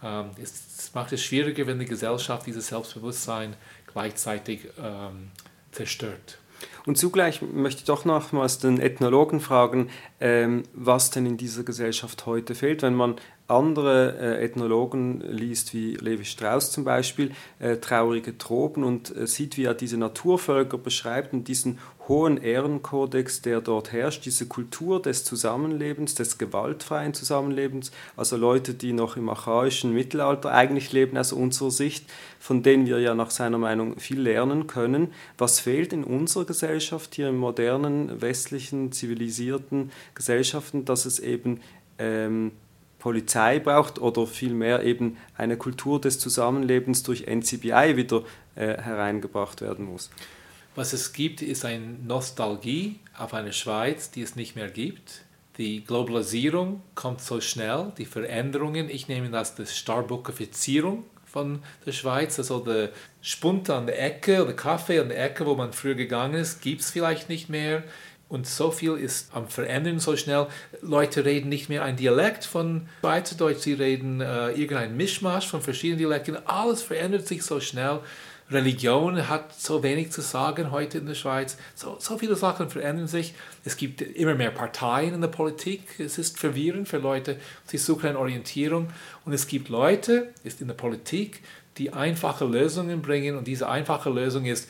Ähm, 0.04 0.32
es 0.44 0.92
macht 0.94 1.14
es 1.14 1.24
schwieriger, 1.24 1.66
wenn 1.68 1.80
die 1.80 1.86
Gesellschaft 1.86 2.46
dieses 2.48 2.68
Selbstbewusstsein 2.68 3.56
gleichzeitig 3.88 4.68
ähm, 4.78 5.32
zerstört. 5.72 6.38
Und 6.86 6.98
zugleich 6.98 7.42
möchte 7.42 7.80
ich 7.80 7.86
doch 7.86 8.06
nochmals 8.06 8.60
den 8.60 8.80
Ethnologen 8.80 9.40
fragen, 9.40 9.90
ähm, 10.20 10.64
was 10.74 11.10
denn 11.10 11.26
in 11.26 11.38
dieser 11.38 11.64
Gesellschaft 11.64 12.26
heute 12.28 12.54
fehlt. 12.54 12.84
Wenn 12.84 12.94
man 12.94 13.16
andere 13.48 14.18
äh, 14.20 14.44
Ethnologen 14.44 15.22
liest, 15.22 15.74
wie 15.74 15.96
Levi 15.96 16.26
Strauss 16.26 16.72
zum 16.72 16.84
Beispiel, 16.84 17.32
äh, 17.60 17.78
Traurige 17.78 18.38
Tropen 18.38 18.84
und 18.84 19.16
äh, 19.16 19.28
sieht, 19.28 19.58
wie 19.58 19.66
er 19.66 19.74
diese 19.74 19.98
Naturvölker 19.98 20.78
beschreibt 20.78 21.34
und 21.34 21.48
diesen 21.48 21.80
hohen 22.08 22.38
Ehrenkodex, 22.38 23.42
der 23.42 23.62
dort 23.62 23.92
herrscht, 23.92 24.26
diese 24.26 24.48
Kultur 24.48 25.02
des 25.02 25.24
Zusammenlebens, 25.24 26.16
des 26.16 26.38
gewaltfreien 26.38 27.14
Zusammenlebens, 27.14 27.92
also 28.16 28.38
Leute, 28.38 28.74
die 28.74 28.94
noch 28.94 29.18
im 29.18 29.30
archaischen 29.30 29.94
Mittelalter 29.94 30.52
eigentlich 30.52 30.92
leben 30.92 31.18
aus 31.18 31.34
unserer 31.34 31.72
Sicht, 31.72 32.06
von 32.40 32.64
denen 32.64 32.86
wir 32.86 33.00
ja 33.00 33.16
nach 33.16 33.32
seiner 33.32 33.58
Meinung 33.58 34.00
viel 34.00 34.22
lernen 34.22 34.68
können. 34.68 35.14
Was 35.38 35.60
fehlt 35.60 35.94
in 35.94 36.04
unserer 36.04 36.46
Gesellschaft, 36.46 37.16
hier 37.16 37.30
in 37.30 37.38
modernen, 37.38 38.22
westlichen, 38.22 38.92
zivilisierten 38.92 39.92
Gesellschaften, 40.14 40.86
dass 40.86 41.06
es 41.06 41.20
eben 41.20 41.62
ähm, 41.98 42.52
Polizei 43.00 43.60
braucht 43.60 44.00
oder 44.00 44.26
vielmehr 44.26 44.84
eben 44.84 45.18
eine 45.38 45.58
Kultur 45.58 46.02
des 46.02 46.18
Zusammenlebens 46.18 47.04
durch 47.04 47.28
NCBI 47.28 47.98
wieder 47.98 48.24
äh, 48.56 48.82
hereingebracht 48.82 49.62
werden 49.62 49.86
muss. 49.86 50.10
Was 50.76 50.92
es 50.92 51.14
gibt, 51.14 51.42
ist 51.42 51.64
eine 51.64 51.86
Nostalgie 52.06 53.00
auf 53.18 53.34
eine 53.34 53.54
Schweiz, 53.54 54.12
die 54.12 54.22
es 54.22 54.36
nicht 54.36 54.58
mehr 54.58 54.70
gibt. 54.70 55.22
Die 55.58 55.86
Globalisierung 55.86 56.82
kommt 56.96 57.22
so 57.22 57.40
schnell, 57.40 57.94
die 57.98 58.06
Veränderungen, 58.06 58.90
ich 58.90 59.08
nehme 59.08 59.30
das 59.30 59.56
die 59.56 59.66
Starbuckifizierung 59.66 61.06
von 61.26 61.60
der 61.86 61.94
Schweiz, 61.94 62.38
also 62.40 62.60
der 62.60 62.90
Spund 63.22 63.70
an 63.70 63.88
der 63.88 64.04
Ecke 64.04 64.44
oder 64.44 64.52
Kaffee 64.52 65.00
an 65.00 65.08
der 65.08 65.24
Ecke, 65.24 65.46
wo 65.46 65.56
man 65.56 65.72
früher 65.72 65.96
gegangen 65.96 66.36
ist, 66.36 66.62
gibt 66.62 66.82
es 66.82 66.92
vielleicht 66.92 67.30
nicht 67.30 67.48
mehr. 67.50 67.84
Und 68.28 68.46
so 68.48 68.72
viel 68.72 68.98
ist 68.98 69.34
am 69.34 69.48
Verändern 69.48 70.00
so 70.00 70.18
schnell. 70.18 70.48
Leute 70.82 71.24
reden 71.24 71.48
nicht 71.48 71.70
mehr 71.70 71.84
ein 71.84 71.96
Dialekt 71.96 72.44
von 72.44 72.90
Schweizerdeutsch, 73.00 73.60
sie 73.60 73.74
reden 73.74 74.20
äh, 74.20 74.52
irgendein 74.52 74.98
Mischmasch 74.98 75.48
von 75.48 75.62
verschiedenen 75.62 76.00
Dialekten. 76.00 76.36
Alles 76.46 76.82
verändert 76.82 77.28
sich 77.28 77.44
so 77.44 77.62
schnell. 77.62 78.02
Religion 78.52 79.28
hat 79.28 79.60
so 79.60 79.82
wenig 79.82 80.12
zu 80.12 80.22
sagen 80.22 80.70
heute 80.72 81.00
in 81.00 81.08
der 81.08 81.16
Schweiz. 81.16 81.58
So, 81.74 81.98
so 82.00 82.18
viele 82.18 82.36
Sachen 82.36 82.70
verändern 82.70 83.08
sich. 83.08 83.34
Es 83.64 83.76
gibt 83.76 84.02
immer 84.02 84.36
mehr 84.36 84.52
Parteien 84.52 85.16
in 85.16 85.22
der 85.22 85.30
Politik. 85.30 86.00
Es 86.00 86.20
ist 86.20 86.38
verwirrend 86.38 86.88
für 86.88 87.00
Leute. 87.00 87.40
Sie 87.66 87.78
suchen 87.78 88.10
eine 88.10 88.20
Orientierung. 88.20 88.90
Und 89.26 89.34
es 89.34 89.48
gibt 89.48 89.70
Leute 89.70 90.34
ist 90.44 90.62
in 90.62 90.68
der 90.68 90.76
Politik, 90.76 91.42
die 91.78 91.92
einfache 91.94 92.46
Lösungen 92.46 93.02
bringen. 93.02 93.36
Und 93.36 93.48
diese 93.48 93.68
einfache 93.68 94.12
Lösung 94.12 94.46
ist, 94.46 94.70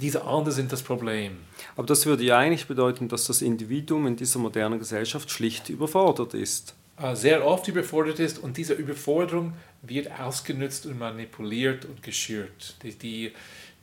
diese 0.00 0.24
anderen 0.24 0.52
sind 0.52 0.72
das 0.72 0.82
Problem. 0.82 1.38
Aber 1.76 1.86
das 1.86 2.06
würde 2.06 2.22
ja 2.22 2.38
eigentlich 2.38 2.68
bedeuten, 2.68 3.08
dass 3.08 3.26
das 3.26 3.42
Individuum 3.42 4.06
in 4.06 4.16
dieser 4.16 4.38
modernen 4.38 4.78
Gesellschaft 4.78 5.30
schlicht 5.30 5.68
überfordert 5.68 6.32
ist. 6.34 6.74
Äh, 7.00 7.16
sehr 7.16 7.46
oft 7.46 7.66
überfordert 7.68 8.18
ist 8.18 8.38
und 8.38 8.56
diese 8.56 8.74
Überforderung 8.74 9.54
wird 9.82 10.10
ausgenutzt 10.20 10.86
und 10.86 10.98
manipuliert 10.98 11.84
und 11.86 12.02
geschürt. 12.02 12.74
Die, 12.82 12.92
die, 12.92 13.32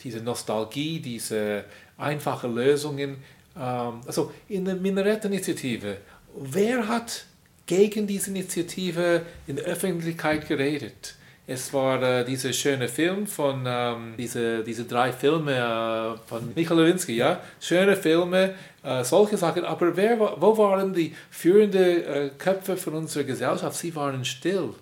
diese 0.04 0.22
Nostalgie, 0.22 1.00
diese 1.00 1.66
einfachen 1.98 2.54
Lösungen. 2.54 3.18
Ähm, 3.56 4.02
also 4.06 4.32
in 4.48 4.66
der 4.66 4.76
Minaretteninitiative, 4.76 5.98
wer 6.36 6.88
hat 6.88 7.26
gegen 7.66 8.06
diese 8.06 8.30
Initiative 8.30 9.26
in 9.48 9.56
der 9.56 9.66
Öffentlichkeit 9.66 10.48
geredet? 10.48 11.16
Es 11.50 11.72
war 11.72 12.04
äh, 12.04 12.26
dieser 12.26 12.52
schöne 12.52 12.90
Film 12.90 13.26
von, 13.26 13.64
ähm, 13.66 14.16
diese, 14.18 14.66
diese 14.66 14.84
drei 14.84 15.14
Filme 15.14 15.54
äh, 15.54 16.28
von 16.28 16.54
Michael 16.54 16.82
Lewinsky, 16.82 17.16
ja? 17.16 17.40
Schöne 17.62 17.96
Filme, 17.96 18.54
äh, 18.84 19.02
solche 19.06 19.38
Sachen. 19.38 19.64
Aber 19.64 19.96
wer, 19.96 20.20
wo 20.20 20.58
waren 20.58 20.94
die 20.94 21.16
führenden 21.32 22.04
äh, 22.04 22.30
Köpfe 22.38 22.76
von 22.76 22.96
unserer 22.96 23.24
Gesellschaft? 23.24 23.78
Sie 23.78 23.96
waren 23.96 24.26
still. 24.26 24.74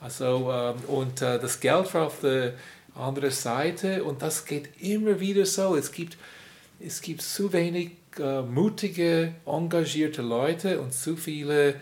Also, 0.00 0.48
ähm, 0.52 0.76
und 0.86 1.20
äh, 1.22 1.40
das 1.40 1.58
Geld 1.58 1.92
war 1.92 2.06
auf 2.06 2.20
der 2.20 2.52
anderen 2.94 3.32
Seite 3.32 4.04
und 4.04 4.22
das 4.22 4.44
geht 4.44 4.80
immer 4.80 5.18
wieder 5.18 5.44
so. 5.44 5.74
Es 5.74 5.90
gibt, 5.90 6.16
es 6.78 7.00
gibt 7.00 7.22
zu 7.22 7.52
wenig 7.52 7.90
äh, 8.20 8.42
mutige, 8.42 9.34
engagierte 9.44 10.22
Leute 10.22 10.80
und 10.80 10.94
zu 10.94 11.16
viele 11.16 11.74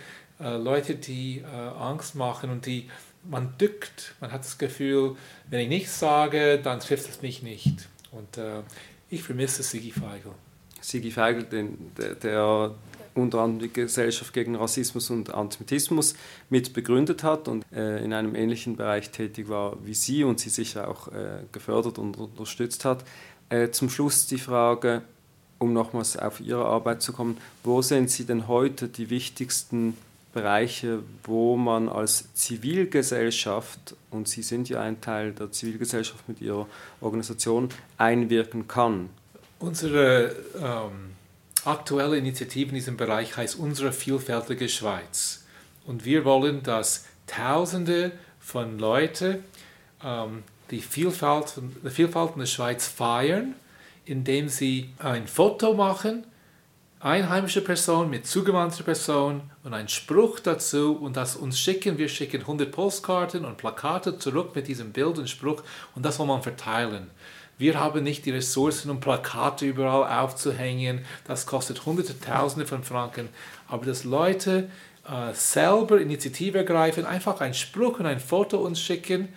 Leute, 0.42 0.94
die 0.94 1.44
Angst 1.78 2.14
machen 2.14 2.48
und 2.48 2.64
die 2.64 2.88
man 3.28 3.54
dückt, 3.58 4.14
man 4.20 4.32
hat 4.32 4.40
das 4.40 4.58
Gefühl, 4.58 5.16
wenn 5.48 5.60
ich 5.60 5.68
nichts 5.68 5.98
sage, 5.98 6.60
dann 6.62 6.80
trifft 6.80 7.08
es 7.08 7.22
mich 7.22 7.42
nicht. 7.42 7.88
Und 8.12 8.38
äh, 8.38 8.62
ich 9.08 9.22
vermisse 9.22 9.62
Sigi 9.62 9.92
Feigl. 9.92 10.32
Sigi 10.80 11.10
Feigl, 11.10 11.44
den, 11.44 11.92
der, 11.96 12.14
der 12.14 12.74
unter 13.14 13.40
anderem 13.40 13.68
die 13.68 13.72
Gesellschaft 13.72 14.32
gegen 14.32 14.56
Rassismus 14.56 15.10
und 15.10 15.34
Antisemitismus 15.34 16.14
mit 16.48 16.72
begründet 16.72 17.22
hat 17.22 17.48
und 17.48 17.64
äh, 17.72 18.02
in 18.04 18.12
einem 18.12 18.34
ähnlichen 18.34 18.76
Bereich 18.76 19.10
tätig 19.10 19.48
war 19.48 19.76
wie 19.84 19.94
Sie 19.94 20.24
und 20.24 20.40
Sie 20.40 20.50
sicher 20.50 20.88
auch 20.88 21.08
äh, 21.08 21.42
gefördert 21.52 21.98
und 21.98 22.16
unterstützt 22.16 22.84
hat. 22.84 23.04
Äh, 23.48 23.70
zum 23.70 23.90
Schluss 23.90 24.26
die 24.26 24.38
Frage, 24.38 25.02
um 25.58 25.72
nochmals 25.72 26.16
auf 26.16 26.40
Ihre 26.40 26.64
Arbeit 26.64 27.02
zu 27.02 27.12
kommen, 27.12 27.36
wo 27.64 27.82
sehen 27.82 28.08
Sie 28.08 28.24
denn 28.24 28.48
heute 28.48 28.88
die 28.88 29.10
wichtigsten 29.10 29.96
Bereiche, 30.32 31.02
wo 31.24 31.56
man 31.56 31.88
als 31.88 32.32
Zivilgesellschaft, 32.34 33.96
und 34.10 34.28
Sie 34.28 34.42
sind 34.42 34.68
ja 34.68 34.80
ein 34.80 35.00
Teil 35.00 35.32
der 35.32 35.50
Zivilgesellschaft 35.50 36.28
mit 36.28 36.40
Ihrer 36.40 36.66
Organisation, 37.00 37.68
einwirken 37.98 38.68
kann? 38.68 39.10
Unsere 39.58 40.34
ähm, 40.56 41.12
aktuelle 41.64 42.16
Initiative 42.16 42.68
in 42.68 42.76
diesem 42.76 42.96
Bereich 42.96 43.36
heißt 43.36 43.56
Unsere 43.58 43.92
vielfältige 43.92 44.68
Schweiz. 44.68 45.44
Und 45.86 46.04
wir 46.04 46.24
wollen, 46.24 46.62
dass 46.62 47.06
Tausende 47.26 48.12
von 48.38 48.78
Leuten 48.78 49.44
ähm, 50.04 50.42
die, 50.70 50.80
Vielfalt, 50.80 51.54
die 51.84 51.90
Vielfalt 51.90 52.32
in 52.34 52.40
der 52.40 52.46
Schweiz 52.46 52.86
feiern, 52.86 53.54
indem 54.04 54.48
sie 54.48 54.90
ein 54.98 55.26
Foto 55.26 55.74
machen 55.74 56.24
einheimische 57.00 57.62
Person 57.62 58.10
mit 58.10 58.26
zugewandter 58.26 58.84
Person 58.84 59.40
und 59.64 59.72
ein 59.72 59.88
Spruch 59.88 60.38
dazu 60.38 60.96
und 60.96 61.16
das 61.16 61.34
uns 61.34 61.58
schicken. 61.58 61.96
Wir 61.96 62.08
schicken 62.08 62.42
100 62.42 62.70
Postkarten 62.70 63.46
und 63.46 63.56
Plakate 63.56 64.18
zurück 64.18 64.54
mit 64.54 64.68
diesem 64.68 64.92
Bild 64.92 65.18
und 65.18 65.28
Spruch 65.28 65.62
und 65.94 66.04
das 66.04 66.16
soll 66.16 66.26
man 66.26 66.42
verteilen. 66.42 67.10
Wir 67.56 67.78
haben 67.78 68.02
nicht 68.02 68.24
die 68.26 68.30
Ressourcen, 68.30 68.90
um 68.90 69.00
Plakate 69.00 69.66
überall 69.66 70.22
aufzuhängen. 70.22 71.04
Das 71.26 71.46
kostet 71.46 71.84
Hunderte, 71.84 72.18
Tausende 72.18 72.66
von 72.66 72.82
Franken. 72.82 73.28
Aber 73.68 73.84
dass 73.84 74.04
Leute 74.04 74.70
äh, 75.06 75.34
selber 75.34 76.00
Initiative 76.00 76.58
ergreifen, 76.58 77.04
einfach 77.04 77.40
einen 77.40 77.54
Spruch 77.54 77.98
und 77.98 78.06
ein 78.06 78.20
Foto 78.20 78.58
uns 78.58 78.80
schicken 78.80 79.28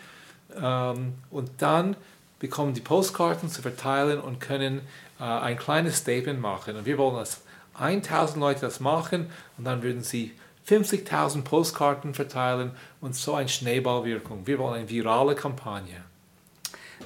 ähm, 0.61 1.15
und 1.31 1.49
dann 1.59 1.95
bekommen 2.39 2.73
die 2.73 2.81
Postkarten 2.81 3.49
zu 3.49 3.61
verteilen 3.61 4.19
und 4.19 4.39
können 4.41 4.81
äh, 5.19 5.23
ein 5.23 5.57
kleines 5.57 5.97
Statement 5.97 6.41
machen. 6.41 6.75
Und 6.75 6.85
wir 6.85 6.97
wollen 6.97 7.15
das 7.15 7.41
1000 7.75 8.39
Leute 8.39 8.61
das 8.61 8.79
machen 8.79 9.29
und 9.57 9.65
dann 9.65 9.83
würden 9.83 10.03
sie 10.03 10.31
50.000 10.67 11.43
Postkarten 11.43 12.13
verteilen 12.13 12.71
und 13.01 13.15
so 13.15 13.33
eine 13.33 13.49
Schneeballwirkung. 13.49 14.47
Wir 14.47 14.59
wollen 14.59 14.75
eine 14.75 14.89
virale 14.89 15.35
Kampagne. 15.35 16.03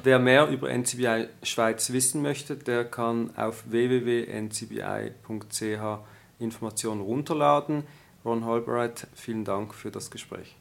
Wer 0.04 0.20
mehr 0.20 0.48
über 0.48 0.70
NCBI 0.70 1.28
Schweiz 1.44 1.92
wissen 1.92 2.22
möchte, 2.22 2.56
der 2.56 2.86
kann 2.86 3.36
auf 3.36 3.64
www.ncbi.ch 3.68 4.80
Informationen 6.40 7.02
runterladen. 7.02 7.84
Ron 8.24 8.46
Holbright, 8.46 9.08
vielen 9.16 9.44
Dank 9.44 9.74
für 9.74 9.90
das 9.90 10.12
Gespräch. 10.12 10.56